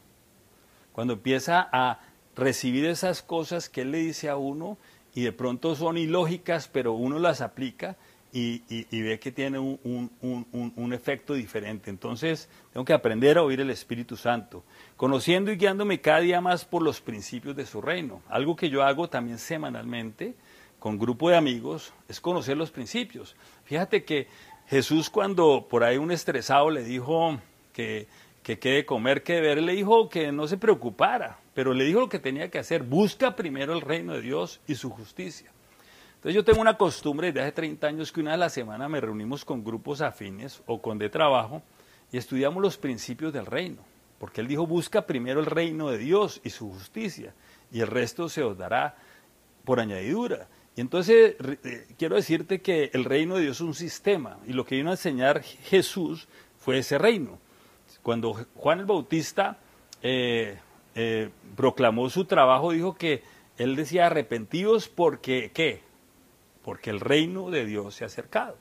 Cuando 0.92 1.14
empieza 1.14 1.68
a 1.72 2.00
recibir 2.36 2.86
esas 2.86 3.22
cosas 3.22 3.68
que 3.68 3.82
él 3.82 3.92
le 3.92 3.98
dice 3.98 4.28
a 4.28 4.36
uno 4.36 4.78
y 5.14 5.22
de 5.22 5.32
pronto 5.32 5.74
son 5.74 5.96
ilógicas, 5.96 6.68
pero 6.68 6.92
uno 6.92 7.18
las 7.18 7.40
aplica 7.40 7.96
y, 8.32 8.62
ve 8.90 9.20
que 9.20 9.30
tiene 9.30 9.60
un, 9.60 10.92
efecto 10.92 11.34
diferente. 11.34 11.88
Entonces, 11.88 12.48
tengo 12.72 12.84
que 12.84 12.92
aprender 12.92 13.38
a 13.38 13.42
oír 13.44 13.60
el 13.60 13.70
Espíritu 13.70 14.16
Santo, 14.16 14.64
conociendo 14.96 15.52
y 15.52 15.56
guiándome 15.56 16.00
cada 16.00 16.20
día 16.20 16.40
más 16.40 16.64
por 16.64 16.82
los 16.82 17.00
principios 17.00 17.54
de 17.54 17.64
su 17.64 17.80
reino. 17.80 18.22
Algo 18.28 18.56
que 18.56 18.70
yo 18.70 18.82
hago 18.82 19.08
también 19.08 19.38
semanalmente 19.38 20.34
con 20.80 20.98
grupo 20.98 21.30
de 21.30 21.36
amigos 21.36 21.92
es 22.08 22.20
conocer 22.20 22.56
los 22.56 22.72
principios. 22.72 23.36
Fíjate 23.64 24.04
que 24.04 24.26
Jesús 24.66 25.10
cuando 25.10 25.68
por 25.70 25.84
ahí 25.84 25.96
un 25.96 26.10
estresado 26.10 26.70
le 26.70 26.82
dijo 26.82 27.38
que 27.72 28.08
que 28.44 28.58
quede 28.58 28.84
comer, 28.84 29.22
que 29.24 29.40
ver, 29.40 29.60
le 29.60 29.72
dijo 29.72 30.08
que 30.08 30.30
no 30.30 30.46
se 30.46 30.58
preocupara, 30.58 31.38
pero 31.54 31.72
le 31.72 31.84
dijo 31.84 32.00
lo 32.00 32.08
que 32.08 32.18
tenía 32.18 32.50
que 32.50 32.58
hacer, 32.58 32.82
busca 32.82 33.36
primero 33.36 33.72
el 33.72 33.80
reino 33.80 34.14
de 34.14 34.20
Dios 34.20 34.60
y 34.66 34.74
su 34.74 34.90
justicia. 34.90 35.50
Entonces 36.16 36.34
yo 36.34 36.44
tengo 36.44 36.60
una 36.60 36.76
costumbre 36.76 37.28
desde 37.28 37.42
hace 37.42 37.52
30 37.52 37.86
años 37.86 38.12
que 38.12 38.20
una 38.20 38.30
vez 38.30 38.34
a 38.34 38.38
la 38.38 38.48
semana 38.48 38.88
me 38.88 39.00
reunimos 39.00 39.44
con 39.44 39.62
grupos 39.62 40.00
afines 40.00 40.62
o 40.66 40.80
con 40.80 40.98
de 40.98 41.10
trabajo 41.10 41.62
y 42.10 42.16
estudiamos 42.16 42.62
los 42.62 42.76
principios 42.76 43.32
del 43.32 43.46
reino, 43.46 43.82
porque 44.18 44.40
él 44.40 44.48
dijo 44.48 44.66
busca 44.66 45.06
primero 45.06 45.40
el 45.40 45.46
reino 45.46 45.90
de 45.90 45.98
Dios 45.98 46.40
y 46.42 46.50
su 46.50 46.70
justicia 46.72 47.34
y 47.70 47.80
el 47.80 47.88
resto 47.88 48.28
se 48.28 48.42
os 48.42 48.56
dará 48.56 48.96
por 49.64 49.80
añadidura. 49.80 50.48
Y 50.76 50.80
entonces 50.80 51.36
eh, 51.62 51.86
quiero 51.98 52.16
decirte 52.16 52.60
que 52.60 52.90
el 52.92 53.04
reino 53.04 53.36
de 53.36 53.42
Dios 53.42 53.58
es 53.58 53.60
un 53.60 53.74
sistema 53.74 54.38
y 54.46 54.54
lo 54.54 54.64
que 54.64 54.76
vino 54.76 54.90
a 54.90 54.94
enseñar 54.94 55.42
Jesús 55.42 56.26
fue 56.58 56.78
ese 56.78 56.98
reino. 56.98 57.38
Cuando 58.02 58.32
Juan 58.54 58.80
el 58.80 58.86
Bautista 58.86 59.58
eh, 60.02 60.58
eh, 60.94 61.30
proclamó 61.56 62.08
su 62.10 62.24
trabajo, 62.24 62.72
dijo 62.72 62.94
que 62.94 63.22
él 63.56 63.76
decía 63.76 64.06
arrepentidos 64.06 64.88
porque, 64.88 65.50
¿qué? 65.54 65.82
Porque 66.62 66.90
el 66.90 67.00
reino 67.00 67.50
de 67.50 67.64
Dios 67.64 67.94
se 67.94 68.04
ha 68.04 68.06
acercado. 68.06 68.56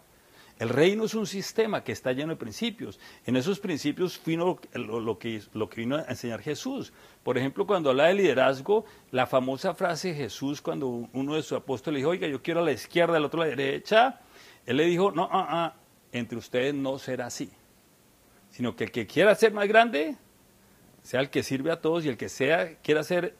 El 0.59 0.69
reino 0.69 1.05
es 1.05 1.15
un 1.15 1.25
sistema 1.25 1.83
que 1.83 1.91
está 1.91 2.11
lleno 2.11 2.33
de 2.33 2.35
principios. 2.37 2.99
En 3.25 3.35
esos 3.35 3.59
principios 3.59 4.21
vino 4.23 4.59
lo, 4.73 5.17
que, 5.17 5.41
lo 5.53 5.67
que 5.67 5.81
vino 5.81 5.95
a 5.95 6.03
enseñar 6.03 6.41
Jesús. 6.41 6.93
Por 7.23 7.37
ejemplo, 7.37 7.65
cuando 7.65 7.89
habla 7.89 8.05
de 8.05 8.13
liderazgo, 8.13 8.85
la 9.11 9.25
famosa 9.25 9.73
frase 9.73 10.09
de 10.09 10.15
Jesús, 10.15 10.61
cuando 10.61 11.09
uno 11.11 11.35
de 11.35 11.41
sus 11.41 11.57
apóstoles 11.57 11.99
dijo, 11.99 12.11
oiga, 12.11 12.27
yo 12.27 12.41
quiero 12.41 12.59
a 12.59 12.63
la 12.63 12.71
izquierda, 12.71 13.17
el 13.17 13.25
otro 13.25 13.41
a 13.41 13.47
la 13.47 13.55
derecha, 13.55 14.21
él 14.65 14.77
le 14.77 14.85
dijo, 14.85 15.11
no, 15.11 15.27
ah, 15.31 15.47
ah, 15.49 15.75
entre 16.11 16.37
ustedes 16.37 16.73
no 16.73 16.99
será 16.99 17.25
así 17.25 17.49
sino 18.53 18.75
que 18.75 18.83
el 18.85 18.91
que 18.91 19.07
quiera 19.07 19.33
ser 19.33 19.51
más 19.51 19.67
grande 19.67 20.15
sea 21.03 21.19
el 21.19 21.29
que 21.29 21.43
sirve 21.43 21.71
a 21.71 21.81
todos 21.81 22.05
y 22.05 22.09
el 22.09 22.17
que 22.17 22.29
sea 22.29 22.75
quiera 22.77 23.03
ser 23.03 23.35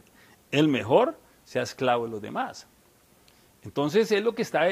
el 0.51 0.67
mejor 0.67 1.17
sea 1.45 1.63
esclavo 1.63 2.05
de 2.05 2.11
los 2.11 2.21
demás. 2.21 2.67
Entonces 3.63 4.11
es 4.11 4.21
lo 4.21 4.35
que 4.35 4.41
está 4.41 4.67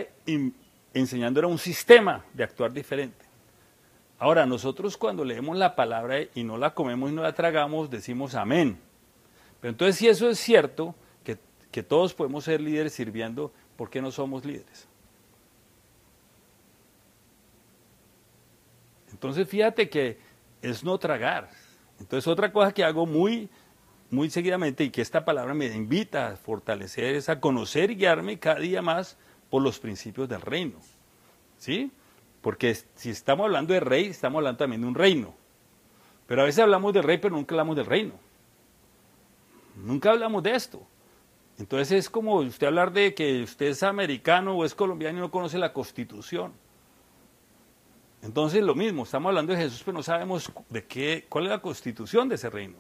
enseñando 0.93 1.39
era 1.39 1.47
un 1.47 1.58
sistema 1.58 2.25
de 2.34 2.43
actuar 2.43 2.71
diferente. 2.71 3.25
Ahora, 4.19 4.45
nosotros 4.45 4.97
cuando 4.97 5.25
leemos 5.25 5.58
la 5.58 5.75
palabra 5.75 6.17
y 6.36 6.43
no 6.43 6.58
la 6.58 6.75
comemos 6.75 7.10
y 7.10 7.15
no 7.15 7.23
la 7.23 7.34
tragamos, 7.34 7.89
decimos 7.89 8.36
amén. 8.36 8.77
Pero 9.60 9.71
entonces 9.71 9.95
si 9.95 10.08
eso 10.08 10.30
es 10.30 10.39
cierto, 10.39 10.93
que, 11.23 11.38
que 11.71 11.82
todos 11.82 12.13
podemos 12.13 12.43
ser 12.43 12.62
líderes 12.62 12.93
sirviendo, 12.93 13.51
¿por 13.77 13.89
qué 13.89 14.01
no 14.01 14.12
somos 14.12 14.45
líderes? 14.45 14.88
Entonces 19.12 19.47
fíjate 19.47 19.89
que 19.89 20.19
es 20.62 20.84
no 20.84 20.97
tragar. 20.97 21.49
Entonces 22.01 22.27
otra 22.27 22.51
cosa 22.51 22.73
que 22.73 22.83
hago 22.83 23.05
muy, 23.05 23.47
muy 24.09 24.29
seguidamente 24.29 24.83
y 24.83 24.89
que 24.89 25.01
esta 25.01 25.23
palabra 25.23 25.53
me 25.53 25.67
invita 25.67 26.29
a 26.29 26.35
fortalecer 26.35 27.15
es 27.15 27.29
a 27.29 27.39
conocer 27.39 27.91
y 27.91 27.95
guiarme 27.95 28.39
cada 28.39 28.59
día 28.59 28.81
más 28.81 29.17
por 29.49 29.61
los 29.61 29.79
principios 29.79 30.27
del 30.27 30.41
reino. 30.41 30.79
¿Sí? 31.57 31.91
Porque 32.41 32.75
si 32.95 33.11
estamos 33.11 33.45
hablando 33.45 33.73
de 33.73 33.79
rey, 33.79 34.07
estamos 34.07 34.39
hablando 34.39 34.57
también 34.57 34.81
de 34.81 34.87
un 34.87 34.95
reino. 34.95 35.35
Pero 36.25 36.41
a 36.41 36.45
veces 36.45 36.59
hablamos 36.63 36.91
del 36.91 37.03
rey, 37.03 37.19
pero 37.19 37.35
nunca 37.35 37.53
hablamos 37.53 37.75
del 37.75 37.85
reino. 37.85 38.13
Nunca 39.75 40.09
hablamos 40.09 40.41
de 40.41 40.55
esto. 40.55 40.81
Entonces 41.59 41.91
es 41.91 42.09
como 42.09 42.37
usted 42.37 42.65
hablar 42.65 42.91
de 42.91 43.13
que 43.13 43.43
usted 43.43 43.67
es 43.67 43.83
americano 43.83 44.55
o 44.57 44.65
es 44.65 44.73
colombiano 44.73 45.19
y 45.19 45.21
no 45.21 45.29
conoce 45.29 45.59
la 45.59 45.71
constitución. 45.71 46.51
Entonces 48.21 48.62
lo 48.62 48.75
mismo, 48.75 49.03
estamos 49.03 49.29
hablando 49.29 49.53
de 49.53 49.60
Jesús, 49.60 49.81
pero 49.84 49.97
no 49.97 50.03
sabemos 50.03 50.51
de 50.69 50.86
qué, 50.86 51.25
cuál 51.27 51.45
es 51.45 51.49
la 51.51 51.62
constitución 51.62 52.29
de 52.29 52.36
ese 52.36 52.49
reino, 52.49 52.77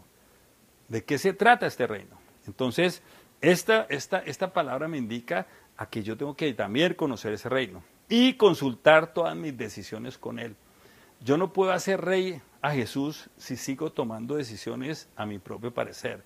de 0.87 1.03
qué 1.03 1.17
se 1.17 1.33
trata 1.33 1.65
este 1.65 1.87
reino. 1.87 2.19
Entonces, 2.45 3.01
esta, 3.41 3.87
esta, 3.89 4.19
esta 4.19 4.53
palabra 4.53 4.87
me 4.87 4.97
indica 4.97 5.47
a 5.77 5.89
que 5.89 6.03
yo 6.03 6.15
tengo 6.15 6.35
que 6.35 6.53
también 6.53 6.93
conocer 6.93 7.33
ese 7.33 7.49
reino 7.49 7.83
y 8.07 8.33
consultar 8.33 9.13
todas 9.13 9.35
mis 9.35 9.57
decisiones 9.57 10.17
con 10.17 10.37
él. 10.37 10.55
Yo 11.21 11.37
no 11.37 11.53
puedo 11.53 11.71
hacer 11.71 12.01
rey 12.01 12.41
a 12.61 12.71
Jesús 12.71 13.29
si 13.37 13.55
sigo 13.55 13.91
tomando 13.91 14.35
decisiones 14.35 15.09
a 15.15 15.25
mi 15.25 15.39
propio 15.39 15.73
parecer. 15.73 16.23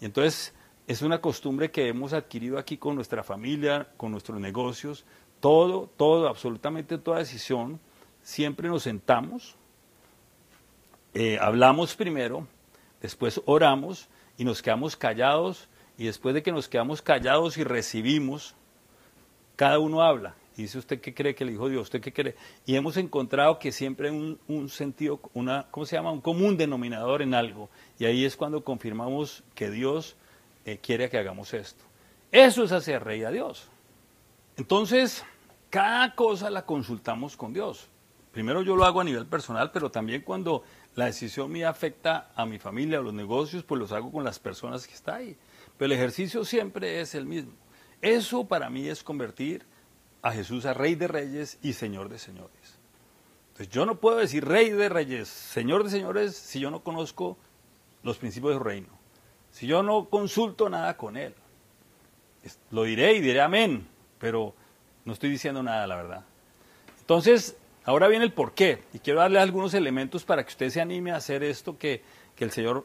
Y 0.00 0.04
entonces 0.04 0.52
es 0.86 1.02
una 1.02 1.20
costumbre 1.20 1.70
que 1.70 1.86
hemos 1.88 2.12
adquirido 2.12 2.58
aquí 2.58 2.76
con 2.76 2.96
nuestra 2.96 3.22
familia, 3.22 3.88
con 3.96 4.10
nuestros 4.10 4.40
negocios, 4.40 5.04
todo, 5.38 5.90
todo, 5.96 6.28
absolutamente 6.28 6.98
toda 6.98 7.18
decisión, 7.18 7.80
siempre 8.22 8.68
nos 8.68 8.84
sentamos, 8.84 9.56
eh, 11.14 11.38
hablamos 11.40 11.94
primero, 11.94 12.46
después 13.00 13.40
oramos 13.44 14.08
y 14.38 14.44
nos 14.44 14.62
quedamos 14.62 14.96
callados 14.96 15.68
y 15.98 16.04
después 16.04 16.34
de 16.34 16.42
que 16.42 16.52
nos 16.52 16.68
quedamos 16.68 17.02
callados 17.02 17.58
y 17.58 17.64
recibimos, 17.64 18.54
cada 19.56 19.78
uno 19.78 20.02
habla. 20.02 20.34
Y 20.56 20.62
dice 20.62 20.78
usted 20.78 21.00
qué 21.00 21.14
cree 21.14 21.34
que 21.34 21.44
le 21.44 21.52
dijo 21.52 21.68
Dios, 21.68 21.82
usted 21.82 22.00
qué 22.00 22.12
cree. 22.12 22.34
Y 22.66 22.76
hemos 22.76 22.96
encontrado 22.96 23.58
que 23.58 23.72
siempre 23.72 24.08
hay 24.10 24.38
un, 24.48 24.68
sentido, 24.68 25.20
una, 25.32 25.66
¿cómo 25.70 25.86
se 25.86 25.96
llama? 25.96 26.12
Un 26.12 26.20
común 26.20 26.56
denominador 26.56 27.22
en 27.22 27.34
algo. 27.34 27.70
Y 27.98 28.04
ahí 28.04 28.24
es 28.24 28.36
cuando 28.36 28.62
confirmamos 28.62 29.42
que 29.54 29.70
Dios 29.70 30.16
eh, 30.64 30.78
quiere 30.78 31.08
que 31.08 31.18
hagamos 31.18 31.54
esto. 31.54 31.82
Eso 32.30 32.64
es 32.64 32.72
hacer 32.72 33.02
rey 33.04 33.24
a 33.24 33.30
Dios. 33.30 33.68
Entonces, 34.56 35.24
cada 35.70 36.14
cosa 36.14 36.50
la 36.50 36.66
consultamos 36.66 37.36
con 37.36 37.52
Dios. 37.52 37.88
Primero 38.32 38.62
yo 38.62 38.76
lo 38.76 38.84
hago 38.84 39.00
a 39.00 39.04
nivel 39.04 39.26
personal, 39.26 39.70
pero 39.72 39.90
también 39.90 40.22
cuando 40.22 40.64
la 40.94 41.04
decisión 41.06 41.52
mía 41.52 41.68
afecta 41.68 42.32
a 42.34 42.46
mi 42.46 42.58
familia, 42.58 42.98
a 42.98 43.02
los 43.02 43.12
negocios, 43.12 43.62
pues 43.62 43.78
los 43.78 43.92
hago 43.92 44.10
con 44.10 44.24
las 44.24 44.38
personas 44.38 44.86
que 44.86 44.94
están 44.94 45.16
ahí. 45.16 45.36
Pero 45.76 45.92
el 45.92 45.98
ejercicio 45.98 46.44
siempre 46.44 47.00
es 47.00 47.14
el 47.14 47.26
mismo. 47.26 47.52
Eso 48.00 48.46
para 48.46 48.70
mí 48.70 48.88
es 48.88 49.02
convertir 49.02 49.64
a 50.22 50.32
Jesús 50.32 50.64
a 50.64 50.72
Rey 50.72 50.94
de 50.94 51.08
Reyes 51.08 51.58
y 51.62 51.74
Señor 51.74 52.08
de 52.08 52.18
Señores. 52.18 52.78
Entonces 53.48 53.68
yo 53.68 53.84
no 53.84 54.00
puedo 54.00 54.16
decir 54.16 54.46
Rey 54.46 54.70
de 54.70 54.88
Reyes, 54.88 55.28
Señor 55.28 55.84
de 55.84 55.90
Señores, 55.90 56.34
si 56.34 56.58
yo 56.58 56.70
no 56.70 56.82
conozco 56.82 57.36
los 58.02 58.16
principios 58.16 58.54
del 58.54 58.64
reino. 58.64 58.88
Si 59.50 59.66
yo 59.66 59.82
no 59.82 60.08
consulto 60.08 60.70
nada 60.70 60.96
con 60.96 61.18
Él. 61.18 61.34
Lo 62.70 62.84
diré 62.84 63.12
y 63.12 63.20
diré 63.20 63.42
amén, 63.42 63.86
pero 64.18 64.54
no 65.04 65.12
estoy 65.12 65.30
diciendo 65.30 65.62
nada, 65.62 65.86
la 65.86 65.96
verdad. 65.96 66.24
Entonces, 67.00 67.56
ahora 67.84 68.08
viene 68.08 68.24
el 68.24 68.32
por 68.32 68.52
qué. 68.52 68.82
Y 68.92 68.98
quiero 68.98 69.20
darle 69.20 69.38
algunos 69.38 69.74
elementos 69.74 70.24
para 70.24 70.42
que 70.44 70.50
usted 70.50 70.70
se 70.70 70.80
anime 70.80 71.12
a 71.12 71.16
hacer 71.16 71.42
esto 71.42 71.78
que, 71.78 72.02
el 72.38 72.50
Señor, 72.50 72.84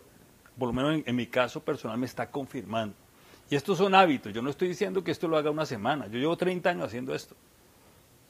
por 0.57 0.67
lo 0.67 0.73
menos 0.73 1.01
en 1.05 1.15
mi 1.15 1.25
caso 1.25 1.63
personal, 1.63 1.97
me 1.97 2.05
está 2.05 2.29
confirmando. 2.29 2.95
Y 3.49 3.55
estos 3.55 3.77
son 3.77 3.95
hábitos. 3.95 4.31
Yo 4.33 4.41
no 4.41 4.49
estoy 4.49 4.67
diciendo 4.67 5.03
que 5.03 5.11
esto 5.11 5.27
lo 5.27 5.37
haga 5.37 5.49
una 5.49 5.65
semana. 5.65 6.07
Yo 6.07 6.19
llevo 6.19 6.37
30 6.37 6.69
años 6.69 6.85
haciendo 6.85 7.15
esto. 7.15 7.35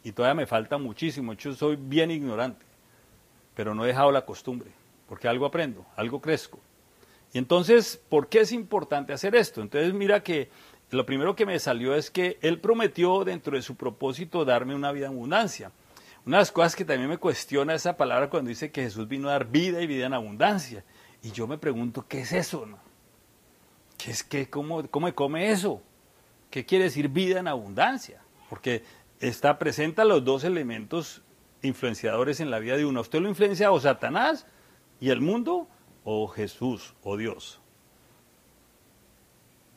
Y 0.04 0.12
todavía 0.14 0.36
me 0.36 0.46
falta 0.46 0.78
muchísimo. 0.78 1.34
Yo 1.34 1.54
soy 1.54 1.76
bien 1.76 2.12
ignorante. 2.12 2.66
Pero 3.56 3.76
no 3.76 3.84
he 3.84 3.88
dejado 3.88 4.12
la 4.12 4.26
costumbre. 4.26 4.72
Porque 5.10 5.28
algo 5.28 5.46
aprendo, 5.46 5.86
algo 5.96 6.22
crezco. 6.22 6.60
Y 7.34 7.40
entonces, 7.40 8.02
¿por 8.10 8.30
qué 8.30 8.42
es 8.42 8.52
importante 8.52 9.12
hacer 9.12 9.36
esto? 9.36 9.62
Entonces, 9.62 9.94
mira 9.94 10.24
que 10.24 10.50
lo 10.92 11.06
primero 11.06 11.36
que 11.36 11.46
me 11.46 11.60
salió 11.60 11.94
es 11.96 12.10
que 12.10 12.38
Él 12.42 12.60
prometió 12.60 13.26
dentro 13.26 13.56
de 13.56 13.62
su 13.62 13.76
propósito 13.76 14.46
darme 14.46 14.76
una 14.76 14.92
vida 14.92 15.08
en 15.08 15.14
abundancia. 15.14 15.72
Una 16.28 16.40
de 16.40 16.42
las 16.42 16.52
cosas 16.52 16.76
que 16.76 16.84
también 16.84 17.10
me 17.10 17.18
cuestiona 17.18 17.74
esa 17.74 17.96
palabra 17.96 18.30
cuando 18.30 18.50
dice 18.50 18.70
que 18.70 18.84
Jesús 18.84 19.08
vino 19.08 19.30
a 19.30 19.32
dar 19.32 19.48
vida 19.48 19.82
y 19.82 19.88
vida 19.88 20.08
en 20.08 20.14
abundancia. 20.14 20.84
Y 21.24 21.32
yo 21.32 21.48
me 21.48 21.58
pregunto, 21.58 22.06
¿qué 22.06 22.20
es 22.20 22.34
eso? 22.34 22.66
No? 22.66 22.78
¿Qué 23.98 24.12
es 24.12 24.26
que 24.26 24.50
cómo, 24.50 24.86
cómo 24.90 25.16
come 25.16 25.52
eso? 25.52 25.82
¿Qué 26.52 26.66
quiere 26.66 26.84
decir 26.84 27.08
vida 27.08 27.40
en 27.40 27.48
abundancia? 27.48 28.22
Porque 28.50 28.84
está 29.22 29.58
presenta 29.58 30.04
los 30.04 30.26
dos 30.26 30.44
elementos 30.44 31.22
influenciadores 31.62 32.42
en 32.42 32.52
la 32.52 32.60
vida 32.60 32.76
de 32.76 32.84
uno. 32.84 33.00
Usted 33.00 33.22
lo 33.22 33.30
influencia 33.30 33.72
o 33.72 33.80
Satanás 33.80 34.46
y 35.00 35.12
el 35.12 35.22
mundo 35.22 35.70
o 36.04 36.28
Jesús 36.28 36.94
o 37.04 37.16
Dios. 37.16 37.62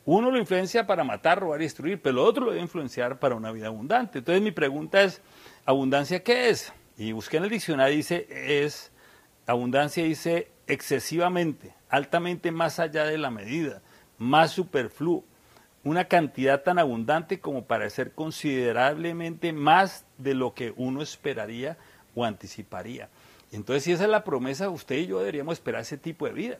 Uno 0.04 0.32
lo 0.32 0.38
influencia 0.38 0.84
para 0.84 1.04
matar, 1.04 1.38
robar 1.38 1.60
y 1.60 1.66
destruir, 1.66 2.02
pero 2.02 2.10
el 2.14 2.26
otro 2.26 2.46
lo 2.46 2.50
debe 2.50 2.62
influenciar 2.62 3.20
para 3.20 3.36
una 3.36 3.52
vida 3.52 3.68
abundante. 3.68 4.18
Entonces 4.18 4.42
mi 4.42 4.50
pregunta 4.50 5.00
es, 5.04 5.22
¿abundancia 5.70 6.22
qué 6.22 6.50
es? 6.50 6.72
Y 6.98 7.12
busqué 7.12 7.38
en 7.38 7.44
el 7.44 7.50
diccionario, 7.50 7.96
dice, 7.96 8.26
es, 8.30 8.92
abundancia 9.46 10.04
dice 10.04 10.50
excesivamente, 10.66 11.74
altamente 11.88 12.52
más 12.52 12.78
allá 12.78 13.04
de 13.04 13.18
la 13.18 13.30
medida 13.30 13.82
más 14.20 14.50
superfluo, 14.50 15.24
una 15.82 16.04
cantidad 16.04 16.62
tan 16.62 16.78
abundante 16.78 17.40
como 17.40 17.64
para 17.64 17.88
ser 17.88 18.12
considerablemente 18.12 19.52
más 19.54 20.04
de 20.18 20.34
lo 20.34 20.52
que 20.52 20.74
uno 20.76 21.00
esperaría 21.00 21.78
o 22.14 22.24
anticiparía. 22.24 23.08
Entonces, 23.50 23.84
si 23.84 23.92
esa 23.92 24.04
es 24.04 24.10
la 24.10 24.22
promesa, 24.22 24.68
usted 24.68 24.96
y 24.96 25.06
yo 25.06 25.18
deberíamos 25.18 25.54
esperar 25.54 25.80
ese 25.80 25.96
tipo 25.96 26.26
de 26.26 26.32
vida. 26.32 26.58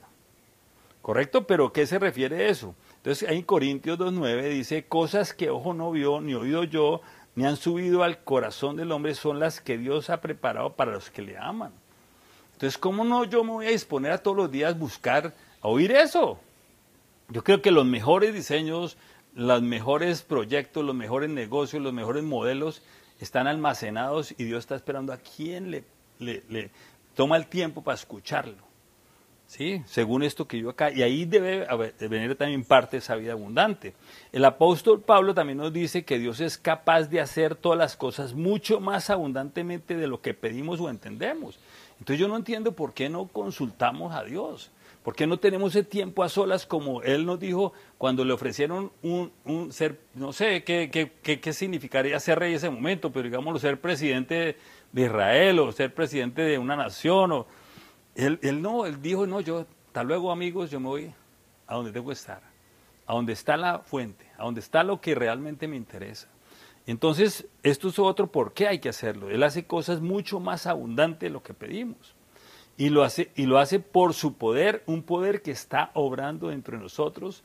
¿Correcto? 1.03 1.45
Pero 1.45 1.71
¿qué 1.71 1.85
se 1.85 1.99
refiere 1.99 2.37
a 2.37 2.49
eso? 2.49 2.75
Entonces, 2.97 3.29
ahí 3.29 3.37
en 3.37 3.43
Corintios 3.43 3.97
2.9 3.99 4.49
dice, 4.49 4.85
cosas 4.85 5.33
que 5.33 5.51
ojo 5.51 5.75
no 5.75 5.91
vio, 5.91 6.19
ni 6.19 6.33
oído 6.33 6.63
yo, 6.63 7.01
ni 7.35 7.45
han 7.45 7.57
subido 7.57 8.03
al 8.03 8.23
corazón 8.23 8.75
del 8.75 8.91
hombre, 8.91 9.15
son 9.15 9.39
las 9.39 9.61
que 9.61 9.77
Dios 9.77 10.09
ha 10.09 10.21
preparado 10.21 10.73
para 10.73 10.91
los 10.91 11.09
que 11.09 11.21
le 11.21 11.37
aman. 11.37 11.71
Entonces, 12.53 12.77
¿cómo 12.77 13.03
no 13.03 13.23
yo 13.23 13.43
me 13.43 13.51
voy 13.51 13.65
a 13.67 13.71
disponer 13.71 14.11
a 14.11 14.17
todos 14.19 14.37
los 14.37 14.51
días 14.51 14.77
buscar, 14.77 15.33
a 15.61 15.67
oír 15.67 15.91
eso? 15.91 16.39
Yo 17.29 17.43
creo 17.43 17.61
que 17.61 17.71
los 17.71 17.85
mejores 17.85 18.33
diseños, 18.33 18.97
los 19.33 19.61
mejores 19.61 20.21
proyectos, 20.21 20.83
los 20.85 20.93
mejores 20.93 21.29
negocios, 21.29 21.81
los 21.81 21.93
mejores 21.93 22.23
modelos 22.23 22.81
están 23.19 23.47
almacenados 23.47 24.33
y 24.37 24.43
Dios 24.43 24.59
está 24.59 24.75
esperando 24.75 25.13
a 25.13 25.17
quien 25.17 25.71
le, 25.71 25.85
le, 26.19 26.71
toma 27.15 27.37
el 27.37 27.47
tiempo 27.47 27.83
para 27.83 27.95
escucharlo. 27.95 28.70
¿Sí? 29.51 29.83
Según 29.85 30.23
esto 30.23 30.47
que 30.47 30.59
yo 30.59 30.69
acá, 30.69 30.93
y 30.93 31.01
ahí 31.01 31.25
debe 31.25 31.67
venir 31.99 32.37
también 32.37 32.63
parte 32.63 32.91
de 32.91 32.99
esa 32.99 33.15
vida 33.15 33.33
abundante. 33.33 33.93
El 34.31 34.45
apóstol 34.45 35.01
Pablo 35.01 35.33
también 35.33 35.57
nos 35.57 35.73
dice 35.73 36.05
que 36.05 36.19
Dios 36.19 36.39
es 36.39 36.57
capaz 36.57 37.09
de 37.09 37.19
hacer 37.19 37.55
todas 37.55 37.77
las 37.77 37.97
cosas 37.97 38.33
mucho 38.33 38.79
más 38.79 39.09
abundantemente 39.09 39.97
de 39.97 40.07
lo 40.07 40.21
que 40.21 40.33
pedimos 40.33 40.79
o 40.79 40.89
entendemos. 40.89 41.59
Entonces 41.99 42.17
yo 42.17 42.29
no 42.29 42.37
entiendo 42.37 42.71
por 42.71 42.93
qué 42.93 43.09
no 43.09 43.27
consultamos 43.27 44.15
a 44.15 44.23
Dios. 44.23 44.71
¿Por 45.03 45.17
qué 45.17 45.27
no 45.27 45.37
tenemos 45.37 45.75
ese 45.75 45.83
tiempo 45.83 46.23
a 46.23 46.29
solas 46.29 46.65
como 46.65 47.01
él 47.01 47.25
nos 47.25 47.37
dijo 47.37 47.73
cuando 47.97 48.23
le 48.23 48.31
ofrecieron 48.31 48.93
un, 49.01 49.33
un 49.43 49.73
ser, 49.73 49.99
no 50.13 50.31
sé 50.31 50.63
qué, 50.63 50.89
qué, 50.89 51.39
qué, 51.41 51.53
significaría 51.53 52.17
ser 52.21 52.39
rey 52.39 52.51
en 52.51 52.55
ese 52.55 52.69
momento, 52.69 53.11
pero 53.11 53.25
digámoslo, 53.25 53.59
ser 53.59 53.81
presidente 53.81 54.55
de 54.93 55.01
Israel 55.01 55.59
o 55.59 55.73
ser 55.73 55.93
presidente 55.93 56.41
de 56.41 56.57
una 56.57 56.77
nación? 56.77 57.33
O, 57.33 57.47
él, 58.15 58.39
él 58.41 58.61
no, 58.61 58.85
él 58.85 59.01
dijo, 59.01 59.25
no, 59.25 59.41
yo, 59.41 59.65
hasta 59.87 60.03
luego 60.03 60.31
amigos, 60.31 60.71
yo 60.71 60.79
me 60.79 60.87
voy 60.87 61.13
a 61.67 61.75
donde 61.75 61.91
debo 61.91 62.11
estar, 62.11 62.41
a 63.05 63.13
donde 63.13 63.33
está 63.33 63.57
la 63.57 63.79
fuente, 63.79 64.25
a 64.37 64.43
donde 64.43 64.59
está 64.59 64.83
lo 64.83 64.99
que 64.99 65.15
realmente 65.15 65.67
me 65.67 65.75
interesa. 65.75 66.27
Entonces, 66.87 67.45
esto 67.63 67.89
es 67.89 67.99
otro 67.99 68.31
por 68.31 68.53
qué 68.53 68.67
hay 68.67 68.79
que 68.79 68.89
hacerlo. 68.89 69.29
Él 69.29 69.43
hace 69.43 69.65
cosas 69.65 70.01
mucho 70.01 70.39
más 70.39 70.65
abundantes 70.65 71.21
de 71.21 71.29
lo 71.29 71.43
que 71.43 71.53
pedimos. 71.53 72.15
Y 72.77 72.89
lo, 72.89 73.03
hace, 73.03 73.31
y 73.35 73.45
lo 73.45 73.59
hace 73.59 73.79
por 73.79 74.13
su 74.13 74.37
poder, 74.37 74.83
un 74.87 75.03
poder 75.03 75.41
que 75.41 75.51
está 75.51 75.91
obrando 75.93 76.47
dentro 76.47 76.75
de 76.75 76.83
nosotros 76.83 77.43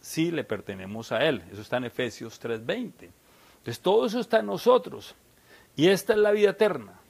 si 0.00 0.30
le 0.30 0.44
pertenemos 0.44 1.12
a 1.12 1.18
Él. 1.18 1.42
Eso 1.52 1.60
está 1.60 1.76
en 1.76 1.84
Efesios 1.84 2.40
3:20. 2.40 3.10
Entonces 3.58 3.80
todo 3.80 4.06
eso 4.06 4.20
está 4.20 4.40
en 4.40 4.46
nosotros. 4.46 5.14
Y 5.76 5.88
esta 5.88 6.14
es 6.14 6.18
la 6.18 6.30
vida 6.30 6.50
eterna, 6.50 7.00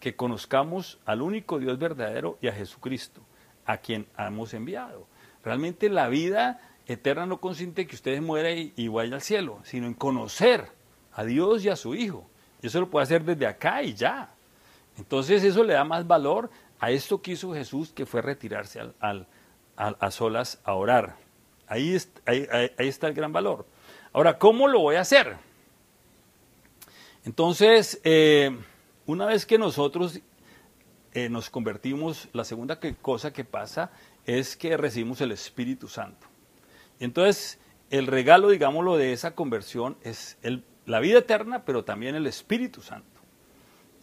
que 0.00 0.16
conozcamos 0.16 0.98
al 1.04 1.22
único 1.22 1.58
Dios 1.58 1.78
verdadero 1.78 2.38
y 2.40 2.48
a 2.48 2.52
Jesucristo, 2.52 3.20
a 3.66 3.78
quien 3.78 4.06
hemos 4.16 4.54
enviado. 4.54 5.06
Realmente 5.44 5.88
la 5.88 6.08
vida 6.08 6.60
eterna 6.86 7.26
no 7.26 7.40
consiste 7.40 7.82
en 7.82 7.88
que 7.88 7.96
usted 7.96 8.20
muera 8.20 8.50
y, 8.50 8.72
y 8.76 8.88
vaya 8.88 9.14
al 9.14 9.22
cielo, 9.22 9.60
sino 9.64 9.86
en 9.86 9.94
conocer 9.94 10.68
a 11.12 11.24
Dios 11.24 11.64
y 11.64 11.68
a 11.68 11.76
su 11.76 11.94
Hijo. 11.94 12.26
Y 12.62 12.68
eso 12.68 12.80
lo 12.80 12.88
puede 12.88 13.04
hacer 13.04 13.24
desde 13.24 13.46
acá 13.46 13.82
y 13.82 13.94
ya. 13.94 14.30
Entonces 14.96 15.44
eso 15.44 15.62
le 15.62 15.74
da 15.74 15.84
más 15.84 16.06
valor 16.06 16.50
a 16.80 16.90
esto 16.90 17.20
que 17.20 17.32
hizo 17.32 17.52
Jesús, 17.52 17.92
que 17.92 18.06
fue 18.06 18.22
retirarse 18.22 18.80
al, 19.00 19.26
a 19.76 20.10
solas 20.10 20.60
a 20.64 20.74
orar. 20.74 21.16
Ahí, 21.66 21.96
ahí, 22.24 22.46
ahí 22.50 22.88
está 22.88 23.08
el 23.08 23.14
gran 23.14 23.32
valor. 23.32 23.66
Ahora, 24.12 24.38
¿cómo 24.38 24.66
lo 24.68 24.80
voy 24.80 24.96
a 24.96 25.02
hacer? 25.02 25.36
Entonces, 27.24 28.00
eh, 28.04 28.56
una 29.08 29.24
vez 29.24 29.46
que 29.46 29.56
nosotros 29.56 30.20
eh, 31.14 31.30
nos 31.30 31.48
convertimos, 31.48 32.28
la 32.34 32.44
segunda 32.44 32.78
cosa 33.00 33.32
que 33.32 33.42
pasa 33.42 33.90
es 34.26 34.54
que 34.54 34.76
recibimos 34.76 35.22
el 35.22 35.32
Espíritu 35.32 35.88
Santo. 35.88 36.26
Entonces, 37.00 37.58
el 37.88 38.06
regalo, 38.06 38.50
digámoslo, 38.50 38.98
de 38.98 39.14
esa 39.14 39.34
conversión 39.34 39.96
es 40.02 40.36
la 40.84 41.00
vida 41.00 41.20
eterna, 41.20 41.64
pero 41.64 41.84
también 41.84 42.16
el 42.16 42.26
Espíritu 42.26 42.82
Santo. 42.82 43.22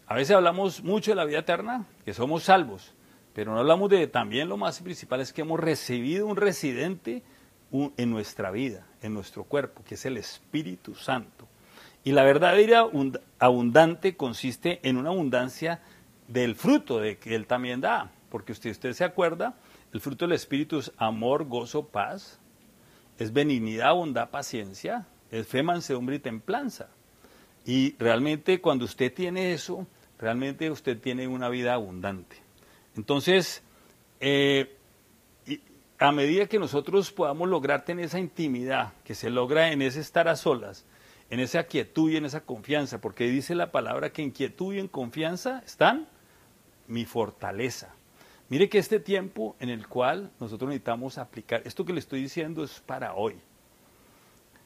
A 0.07 0.15
veces 0.15 0.35
hablamos 0.35 0.83
mucho 0.83 1.11
de 1.11 1.15
la 1.15 1.25
vida 1.25 1.39
eterna, 1.39 1.85
que 2.03 2.15
somos 2.15 2.41
salvos, 2.41 2.95
pero 3.35 3.53
no 3.53 3.59
hablamos 3.59 3.91
de 3.91 4.07
también 4.07 4.49
lo 4.49 4.57
más 4.57 4.81
principal 4.81 5.21
es 5.21 5.31
que 5.31 5.41
hemos 5.41 5.59
recibido 5.59 6.25
un 6.25 6.35
residente 6.35 7.21
en 7.71 8.09
nuestra 8.09 8.49
vida, 8.49 8.87
en 9.03 9.13
nuestro 9.13 9.43
cuerpo, 9.43 9.83
que 9.83 9.93
es 9.93 10.05
el 10.07 10.17
Espíritu 10.17 10.95
Santo. 10.95 11.34
Y 12.05 12.11
la 12.11 12.23
verdadera 12.23 12.85
abundante 13.39 14.15
consiste 14.15 14.79
en 14.83 14.97
una 14.97 15.09
abundancia 15.09 15.81
del 16.27 16.55
fruto 16.55 16.99
de 16.99 17.17
que 17.17 17.33
Él 17.33 17.47
también 17.47 17.81
da. 17.81 18.11
Porque 18.29 18.51
usted, 18.51 18.69
usted 18.69 18.93
se 18.93 19.03
acuerda, 19.03 19.55
el 19.91 19.99
fruto 19.99 20.25
del 20.25 20.33
Espíritu 20.33 20.77
es 20.77 20.91
amor, 20.97 21.45
gozo, 21.45 21.87
paz, 21.87 22.39
es 23.17 23.33
benignidad, 23.33 23.95
bondad, 23.95 24.29
paciencia, 24.29 25.07
es 25.31 25.47
fe, 25.47 25.63
mansedumbre 25.63 26.17
y 26.17 26.19
templanza. 26.19 26.89
Y 27.65 27.95
realmente 27.97 28.61
cuando 28.61 28.85
usted 28.85 29.11
tiene 29.11 29.53
eso, 29.53 29.87
realmente 30.19 30.69
usted 30.69 30.99
tiene 30.99 31.27
una 31.27 31.49
vida 31.49 31.73
abundante. 31.73 32.37
Entonces, 32.95 33.63
eh, 34.19 34.77
a 35.97 36.11
medida 36.11 36.45
que 36.45 36.59
nosotros 36.59 37.11
podamos 37.11 37.49
lograr 37.49 37.83
tener 37.83 38.05
esa 38.05 38.19
intimidad 38.19 38.93
que 39.03 39.15
se 39.15 39.31
logra 39.31 39.71
en 39.71 39.81
ese 39.81 40.01
estar 40.01 40.27
a 40.27 40.35
solas, 40.35 40.85
en 41.29 41.39
esa 41.39 41.63
quietud 41.63 42.11
y 42.11 42.17
en 42.17 42.25
esa 42.25 42.41
confianza, 42.41 43.01
porque 43.01 43.27
dice 43.29 43.55
la 43.55 43.71
palabra 43.71 44.11
que 44.11 44.21
en 44.21 44.31
quietud 44.31 44.73
y 44.73 44.79
en 44.79 44.87
confianza 44.87 45.61
están 45.65 46.07
mi 46.87 47.05
fortaleza. 47.05 47.93
Mire 48.47 48.69
que 48.69 48.77
este 48.77 48.99
tiempo 48.99 49.55
en 49.59 49.69
el 49.69 49.87
cual 49.87 50.31
nosotros 50.39 50.69
necesitamos 50.69 51.17
aplicar, 51.17 51.61
esto 51.65 51.83
que 51.83 51.93
le 51.93 51.99
estoy 51.99 52.21
diciendo 52.21 52.63
es 52.63 52.79
para 52.79 53.15
hoy. 53.15 53.35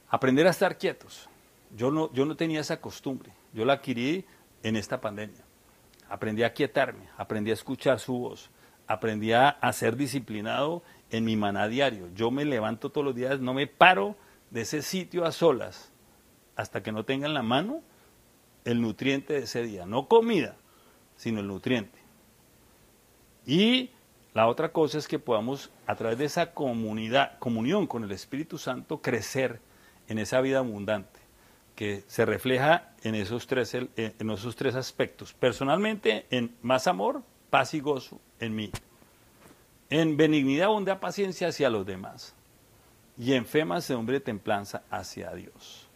Aprender 0.10 0.48
a 0.48 0.50
estar 0.50 0.78
quietos. 0.78 1.30
Yo 1.78 1.92
no, 1.92 2.12
yo 2.14 2.26
no 2.26 2.36
tenía 2.36 2.62
esa 2.62 2.82
costumbre, 2.82 3.32
yo 3.54 3.64
la 3.64 3.74
adquirí 3.74 4.26
en 4.64 4.76
esta 4.76 5.00
pandemia. 5.00 5.44
Aprendí 6.10 6.44
a 6.44 6.54
quietarme, 6.54 7.08
aprendí 7.16 7.52
a 7.52 7.54
escuchar 7.54 8.00
su 8.00 8.18
voz, 8.18 8.50
aprendí 8.88 9.32
a, 9.32 9.58
ser 9.72 9.96
disciplinado 9.96 10.82
en 11.12 11.24
mi 11.24 11.36
maná 11.36 11.68
diario. 11.68 12.10
Yo 12.16 12.32
me 12.32 12.44
levanto 12.44 12.90
todos 12.90 13.06
los 13.06 13.16
días, 13.16 13.40
no 13.40 13.54
me 13.54 13.68
paro 13.68 14.16
de 14.50 14.62
ese 14.62 14.82
sitio 14.82 15.26
a 15.26 15.32
solas 15.32 15.92
hasta 16.60 16.84
que 16.84 16.92
no 16.92 17.06
tenga 17.06 17.26
en 17.26 17.34
la 17.34 17.42
mano 17.42 17.82
el 18.66 18.82
nutriente 18.82 19.32
de 19.32 19.40
ese 19.40 19.64
día. 19.64 19.86
No 19.86 20.10
comida, 20.10 20.58
sino 21.16 21.40
el 21.40 21.48
nutriente. 21.48 21.98
Y 23.46 23.92
la 24.34 24.46
otra 24.46 24.74
cosa 24.74 24.98
es 24.98 25.08
que 25.08 25.20
podamos, 25.20 25.72
a 25.88 25.96
través 25.96 26.18
de 26.18 26.26
esa 26.26 26.52
comunidad, 26.52 27.40
comunión 27.40 27.88
con 27.88 28.04
el 28.04 28.12
Espíritu 28.12 28.58
Santo, 28.58 29.02
crecer 29.02 29.62
en 30.10 30.20
esa 30.20 30.42
vida 30.42 30.58
abundante, 30.58 31.22
que 31.76 32.04
se 32.08 32.26
refleja 32.26 32.92
en 33.04 33.16
esos 33.16 33.48
tres, 33.48 33.74
en 33.74 34.30
esos 34.30 34.58
tres 34.58 34.76
aspectos. 34.76 35.32
Personalmente, 35.32 36.26
en 36.30 36.54
más 36.62 36.88
amor, 36.88 37.24
paz 37.50 37.74
y 37.74 37.80
gozo 37.80 38.20
en 38.42 38.54
mí. 38.54 38.70
En 39.90 40.18
benignidad, 40.18 40.68
bondad, 40.68 41.00
paciencia 41.00 41.48
hacia 41.48 41.70
los 41.70 41.86
demás. 41.86 42.36
Y 43.18 43.32
en 43.32 43.46
fe, 43.46 43.64
mansedumbre 43.64 44.20
templanza 44.20 44.84
hacia 44.90 45.32
Dios. 45.32 45.89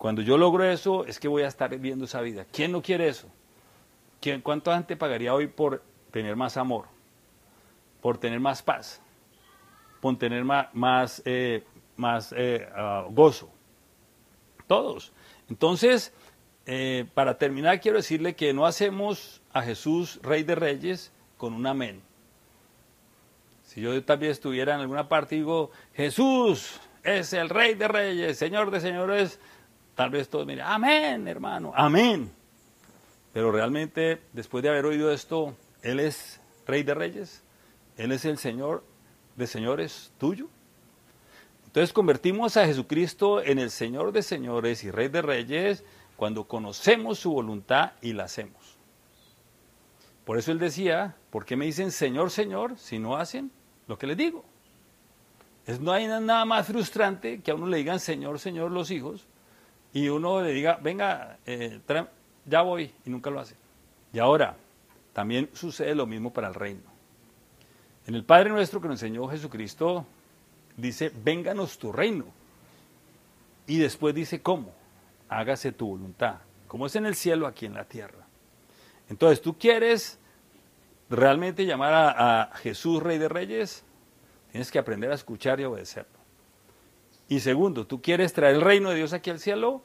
Cuando 0.00 0.22
yo 0.22 0.38
logro 0.38 0.64
eso, 0.64 1.04
es 1.04 1.20
que 1.20 1.28
voy 1.28 1.42
a 1.42 1.48
estar 1.48 1.68
viviendo 1.68 2.06
esa 2.06 2.22
vida. 2.22 2.46
¿Quién 2.50 2.72
no 2.72 2.80
quiere 2.80 3.06
eso? 3.06 3.28
¿Quién, 4.18 4.40
¿Cuánta 4.40 4.72
gente 4.72 4.96
pagaría 4.96 5.34
hoy 5.34 5.46
por 5.46 5.82
tener 6.10 6.36
más 6.36 6.56
amor? 6.56 6.86
Por 8.00 8.16
tener 8.16 8.40
más 8.40 8.62
paz? 8.62 9.02
Por 10.00 10.16
tener 10.16 10.42
más, 10.42 10.68
más, 10.72 11.20
eh, 11.26 11.64
más 11.98 12.32
eh, 12.34 12.66
ah, 12.74 13.04
gozo? 13.10 13.50
Todos. 14.66 15.12
Entonces, 15.50 16.14
eh, 16.64 17.04
para 17.12 17.36
terminar, 17.36 17.78
quiero 17.78 17.98
decirle 17.98 18.34
que 18.34 18.54
no 18.54 18.64
hacemos 18.64 19.42
a 19.52 19.60
Jesús 19.60 20.18
Rey 20.22 20.44
de 20.44 20.54
Reyes 20.54 21.12
con 21.36 21.52
un 21.52 21.66
amén. 21.66 22.00
Si 23.64 23.82
yo 23.82 24.02
también 24.02 24.32
estuviera 24.32 24.76
en 24.76 24.80
alguna 24.80 25.10
parte 25.10 25.34
y 25.34 25.40
digo, 25.40 25.70
Jesús 25.92 26.80
es 27.02 27.34
el 27.34 27.50
rey 27.50 27.74
de 27.74 27.86
reyes, 27.86 28.38
señor 28.38 28.70
de 28.70 28.80
señores, 28.80 29.38
tal 30.00 30.08
vez 30.08 30.30
todos 30.30 30.46
me 30.46 30.54
dirían, 30.54 30.72
amén, 30.72 31.28
hermano, 31.28 31.74
amén. 31.76 32.32
Pero 33.34 33.52
realmente, 33.52 34.22
después 34.32 34.62
de 34.62 34.70
haber 34.70 34.86
oído 34.86 35.12
esto, 35.12 35.54
Él 35.82 36.00
es 36.00 36.40
rey 36.66 36.82
de 36.82 36.94
reyes, 36.94 37.44
Él 37.98 38.10
es 38.12 38.24
el 38.24 38.38
Señor 38.38 38.82
de 39.36 39.46
señores 39.46 40.10
tuyo. 40.16 40.48
Entonces 41.66 41.92
convertimos 41.92 42.56
a 42.56 42.64
Jesucristo 42.64 43.42
en 43.42 43.58
el 43.58 43.70
Señor 43.70 44.12
de 44.12 44.22
señores 44.22 44.84
y 44.84 44.90
rey 44.90 45.08
de 45.08 45.20
reyes 45.20 45.84
cuando 46.16 46.44
conocemos 46.44 47.18
su 47.18 47.32
voluntad 47.32 47.92
y 48.00 48.14
la 48.14 48.24
hacemos. 48.24 48.78
Por 50.24 50.38
eso 50.38 50.50
él 50.50 50.58
decía, 50.58 51.14
¿por 51.28 51.44
qué 51.44 51.56
me 51.56 51.66
dicen 51.66 51.92
Señor, 51.92 52.30
Señor 52.30 52.78
si 52.78 52.98
no 52.98 53.18
hacen 53.18 53.50
lo 53.86 53.98
que 53.98 54.06
les 54.06 54.16
digo. 54.16 54.46
Es, 55.66 55.78
no 55.78 55.92
hay 55.92 56.06
nada 56.06 56.46
más 56.46 56.66
frustrante 56.66 57.42
que 57.42 57.50
a 57.50 57.54
uno 57.54 57.66
le 57.66 57.76
digan 57.76 58.00
Señor, 58.00 58.38
Señor 58.38 58.70
los 58.70 58.90
hijos 58.90 59.26
y 59.92 60.08
uno 60.08 60.42
le 60.42 60.52
diga, 60.52 60.78
venga, 60.82 61.38
eh, 61.46 61.80
ya 62.44 62.62
voy 62.62 62.92
y 63.04 63.10
nunca 63.10 63.30
lo 63.30 63.40
hace. 63.40 63.56
Y 64.12 64.18
ahora, 64.18 64.56
también 65.12 65.50
sucede 65.52 65.94
lo 65.94 66.06
mismo 66.06 66.32
para 66.32 66.48
el 66.48 66.54
reino. 66.54 66.82
En 68.06 68.14
el 68.14 68.24
Padre 68.24 68.50
nuestro 68.50 68.80
que 68.80 68.88
nos 68.88 69.02
enseñó 69.02 69.28
Jesucristo, 69.28 70.06
dice, 70.76 71.12
vénganos 71.24 71.78
tu 71.78 71.92
reino. 71.92 72.26
Y 73.66 73.78
después 73.78 74.14
dice, 74.14 74.42
¿cómo? 74.42 74.72
Hágase 75.28 75.72
tu 75.72 75.88
voluntad, 75.88 76.36
como 76.66 76.86
es 76.86 76.96
en 76.96 77.06
el 77.06 77.14
cielo, 77.14 77.46
aquí 77.46 77.66
en 77.66 77.74
la 77.74 77.84
tierra. 77.84 78.26
Entonces, 79.08 79.40
tú 79.40 79.58
quieres 79.58 80.18
realmente 81.08 81.66
llamar 81.66 81.92
a, 82.16 82.50
Jesús 82.56 83.02
Rey 83.02 83.18
de 83.18 83.28
Reyes, 83.28 83.84
tienes 84.50 84.70
que 84.70 84.78
aprender 84.78 85.10
a 85.10 85.14
escuchar 85.14 85.60
y 85.60 85.64
obedecerlo. 85.64 86.19
Y 87.30 87.38
segundo, 87.38 87.86
tú 87.86 88.02
quieres 88.02 88.32
traer 88.32 88.56
el 88.56 88.60
reino 88.60 88.90
de 88.90 88.96
Dios 88.96 89.12
aquí 89.12 89.30
al 89.30 89.38
cielo, 89.38 89.82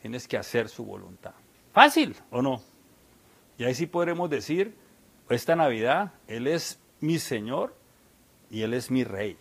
tienes 0.00 0.26
que 0.26 0.38
hacer 0.38 0.70
su 0.70 0.82
voluntad. 0.82 1.34
Fácil, 1.70 2.16
¿o 2.30 2.40
no? 2.40 2.62
Y 3.58 3.64
ahí 3.64 3.74
sí 3.74 3.86
podremos 3.86 4.30
decir, 4.30 4.74
esta 5.28 5.54
Navidad, 5.54 6.14
Él 6.26 6.46
es 6.46 6.80
mi 7.00 7.18
Señor 7.18 7.76
y 8.50 8.62
Él 8.62 8.72
es 8.72 8.90
mi 8.90 9.04
Rey. 9.04 9.36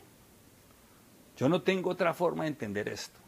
Yo 1.37 1.47
no 1.47 1.61
tengo 1.61 1.91
otra 1.91 2.13
forma 2.13 2.43
de 2.43 2.49
entender 2.49 2.89
esto. 2.89 3.21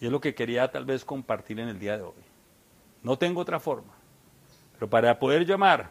Y 0.00 0.06
es 0.06 0.10
lo 0.10 0.20
que 0.20 0.34
quería 0.34 0.72
tal 0.72 0.84
vez 0.84 1.04
compartir 1.04 1.60
en 1.60 1.68
el 1.68 1.78
día 1.78 1.96
de 1.96 2.02
hoy. 2.02 2.24
No 3.04 3.16
tengo 3.16 3.42
otra 3.42 3.60
forma. 3.60 3.94
Pero 4.72 4.90
para 4.90 5.20
poder 5.20 5.46
llamar 5.46 5.90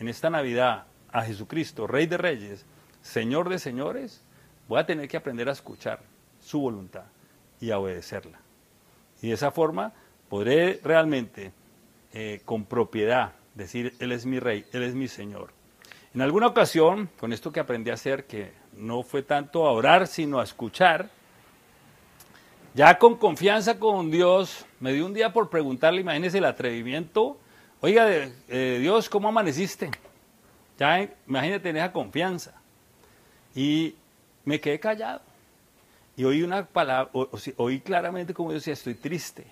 en 0.00 0.08
esta 0.08 0.28
Navidad 0.28 0.86
a 1.12 1.22
Jesucristo, 1.22 1.86
Rey 1.86 2.06
de 2.06 2.16
Reyes, 2.16 2.66
Señor 3.00 3.48
de 3.48 3.60
Señores, 3.60 4.24
voy 4.66 4.80
a 4.80 4.86
tener 4.86 5.06
que 5.06 5.16
aprender 5.16 5.48
a 5.48 5.52
escuchar 5.52 6.15
su 6.46 6.60
voluntad 6.60 7.04
y 7.60 7.70
a 7.70 7.78
obedecerla. 7.78 8.38
Y 9.20 9.28
de 9.28 9.34
esa 9.34 9.50
forma 9.50 9.92
podré 10.28 10.80
realmente 10.84 11.52
eh, 12.12 12.40
con 12.44 12.64
propiedad 12.64 13.32
decir, 13.54 13.94
Él 13.98 14.12
es 14.12 14.26
mi 14.26 14.38
Rey, 14.38 14.64
Él 14.72 14.84
es 14.84 14.94
mi 14.94 15.08
Señor. 15.08 15.50
En 16.14 16.22
alguna 16.22 16.46
ocasión, 16.46 17.10
con 17.18 17.32
esto 17.32 17.50
que 17.50 17.60
aprendí 17.60 17.90
a 17.90 17.94
hacer, 17.94 18.26
que 18.26 18.52
no 18.76 19.02
fue 19.02 19.22
tanto 19.22 19.66
a 19.66 19.72
orar, 19.72 20.06
sino 20.06 20.38
a 20.38 20.44
escuchar, 20.44 21.10
ya 22.74 22.98
con 22.98 23.16
confianza 23.16 23.78
con 23.78 24.10
Dios, 24.10 24.66
me 24.80 24.92
dio 24.92 25.04
un 25.04 25.14
día 25.14 25.32
por 25.32 25.50
preguntarle, 25.50 26.02
imagínese 26.02 26.38
el 26.38 26.44
atrevimiento, 26.44 27.38
Oiga, 27.82 28.08
eh, 28.48 28.78
Dios, 28.80 29.08
¿cómo 29.10 29.28
amaneciste? 29.28 29.90
Ya 30.78 31.08
imagínate 31.26 31.68
en 31.68 31.76
esa 31.76 31.92
confianza. 31.92 32.54
Y 33.54 33.94
me 34.44 34.60
quedé 34.60 34.80
callado. 34.80 35.20
Y 36.16 36.24
oí 36.24 36.42
una 36.42 36.66
palabra, 36.66 37.10
oí 37.56 37.80
claramente 37.80 38.32
como 38.32 38.50
yo 38.50 38.54
decía, 38.54 38.72
estoy 38.72 38.94
triste. 38.94 39.46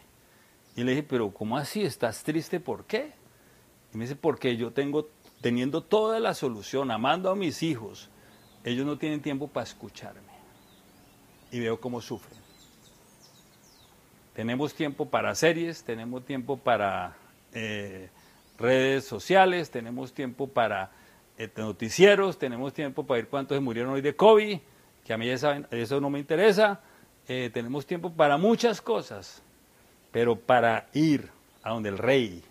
Y 0.76 0.82
le 0.82 0.92
dije, 0.92 1.02
pero 1.02 1.30
¿cómo 1.30 1.56
así? 1.56 1.82
¿Estás 1.82 2.22
triste? 2.22 2.58
¿Por 2.58 2.84
qué? 2.84 3.12
Y 3.92 3.98
me 3.98 4.04
dice, 4.04 4.16
porque 4.16 4.56
yo 4.56 4.72
tengo, 4.72 5.08
teniendo 5.40 5.82
toda 5.82 6.18
la 6.20 6.34
solución, 6.34 6.90
amando 6.90 7.30
a 7.30 7.36
mis 7.36 7.62
hijos, 7.62 8.08
ellos 8.64 8.86
no 8.86 8.98
tienen 8.98 9.20
tiempo 9.20 9.46
para 9.46 9.64
escucharme. 9.64 10.34
Y 11.52 11.60
veo 11.60 11.78
cómo 11.80 12.00
sufren. 12.00 12.38
Tenemos 14.34 14.74
tiempo 14.74 15.06
para 15.06 15.34
series, 15.34 15.84
tenemos 15.84 16.24
tiempo 16.24 16.56
para 16.56 17.16
eh, 17.52 18.08
redes 18.58 19.04
sociales, 19.04 19.70
tenemos 19.70 20.12
tiempo 20.12 20.48
para 20.48 20.90
eh, 21.38 21.48
noticieros, 21.56 22.38
tenemos 22.38 22.72
tiempo 22.72 23.06
para 23.06 23.18
ver 23.18 23.28
cuántos 23.28 23.56
se 23.56 23.60
murieron 23.60 23.92
hoy 23.92 24.00
de 24.00 24.16
COVID, 24.16 24.58
que 25.04 25.12
a 25.12 25.18
mí 25.18 25.28
eso 25.28 26.00
no 26.00 26.10
me 26.10 26.18
interesa, 26.18 26.80
eh, 27.28 27.50
tenemos 27.52 27.86
tiempo 27.86 28.12
para 28.12 28.36
muchas 28.36 28.80
cosas, 28.80 29.42
pero 30.10 30.36
para 30.36 30.88
ir 30.92 31.30
a 31.62 31.70
donde 31.70 31.88
el 31.88 31.98
rey, 31.98 32.42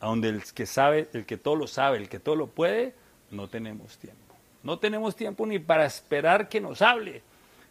a 0.00 0.06
donde 0.06 0.28
el 0.28 0.42
que 0.44 0.66
sabe, 0.66 1.08
el 1.12 1.26
que 1.26 1.36
todo 1.36 1.56
lo 1.56 1.66
sabe, 1.66 1.98
el 1.98 2.08
que 2.08 2.18
todo 2.18 2.36
lo 2.36 2.46
puede, 2.46 2.94
no 3.30 3.48
tenemos 3.48 3.98
tiempo. 3.98 4.20
No 4.62 4.78
tenemos 4.78 5.16
tiempo 5.16 5.46
ni 5.46 5.58
para 5.58 5.86
esperar 5.86 6.48
que 6.48 6.60
nos 6.60 6.82
hable. 6.82 7.22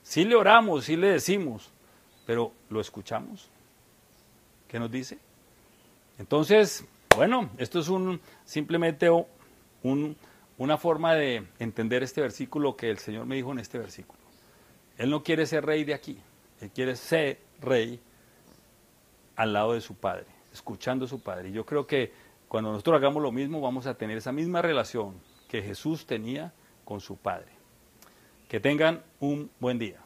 Sí 0.04 0.26
le 0.26 0.36
oramos, 0.36 0.86
sí 0.86 0.96
le 0.96 1.08
decimos, 1.08 1.70
pero 2.26 2.52
¿lo 2.70 2.82
escuchamos? 2.82 3.50
¿Qué 4.68 4.80
nos 4.80 4.92
dice? 4.92 5.20
Entonces, 6.18 6.86
bueno, 7.16 7.50
esto 7.58 7.80
es 7.80 7.88
un 7.88 8.20
simplemente 8.46 9.10
un, 9.84 10.16
una 10.58 10.78
forma 10.78 11.16
de 11.16 11.48
entender 11.60 12.04
este 12.04 12.22
versículo 12.22 12.76
que 12.76 12.90
el 12.90 12.98
Señor 12.98 13.26
me 13.26 13.36
dijo 13.36 13.52
en 13.52 13.60
este 13.60 13.78
versículo. 13.78 14.21
Él 15.02 15.10
no 15.10 15.24
quiere 15.24 15.48
ser 15.48 15.66
rey 15.66 15.84
de 15.84 15.96
aquí, 15.96 16.20
él 16.60 16.70
quiere 16.70 16.96
ser 16.96 17.40
rey 17.60 18.00
al 19.36 19.52
lado 19.52 19.74
de 19.74 19.82
su 19.82 19.96
Padre, 19.96 20.28
escuchando 20.54 21.06
a 21.06 21.08
su 21.08 21.24
Padre. 21.24 21.50
Y 21.50 21.54
yo 21.54 21.66
creo 21.66 21.88
que 21.88 22.14
cuando 22.48 22.72
nosotros 22.72 22.98
hagamos 22.98 23.24
lo 23.24 23.32
mismo, 23.32 23.62
vamos 23.62 23.88
a 23.88 23.96
tener 23.96 24.16
esa 24.18 24.32
misma 24.32 24.62
relación 24.62 25.16
que 25.50 25.64
Jesús 25.64 26.06
tenía 26.06 26.54
con 26.86 27.02
su 27.02 27.18
Padre. 27.18 27.48
Que 28.48 28.60
tengan 28.60 29.02
un 29.20 29.50
buen 29.60 29.80
día. 29.80 29.98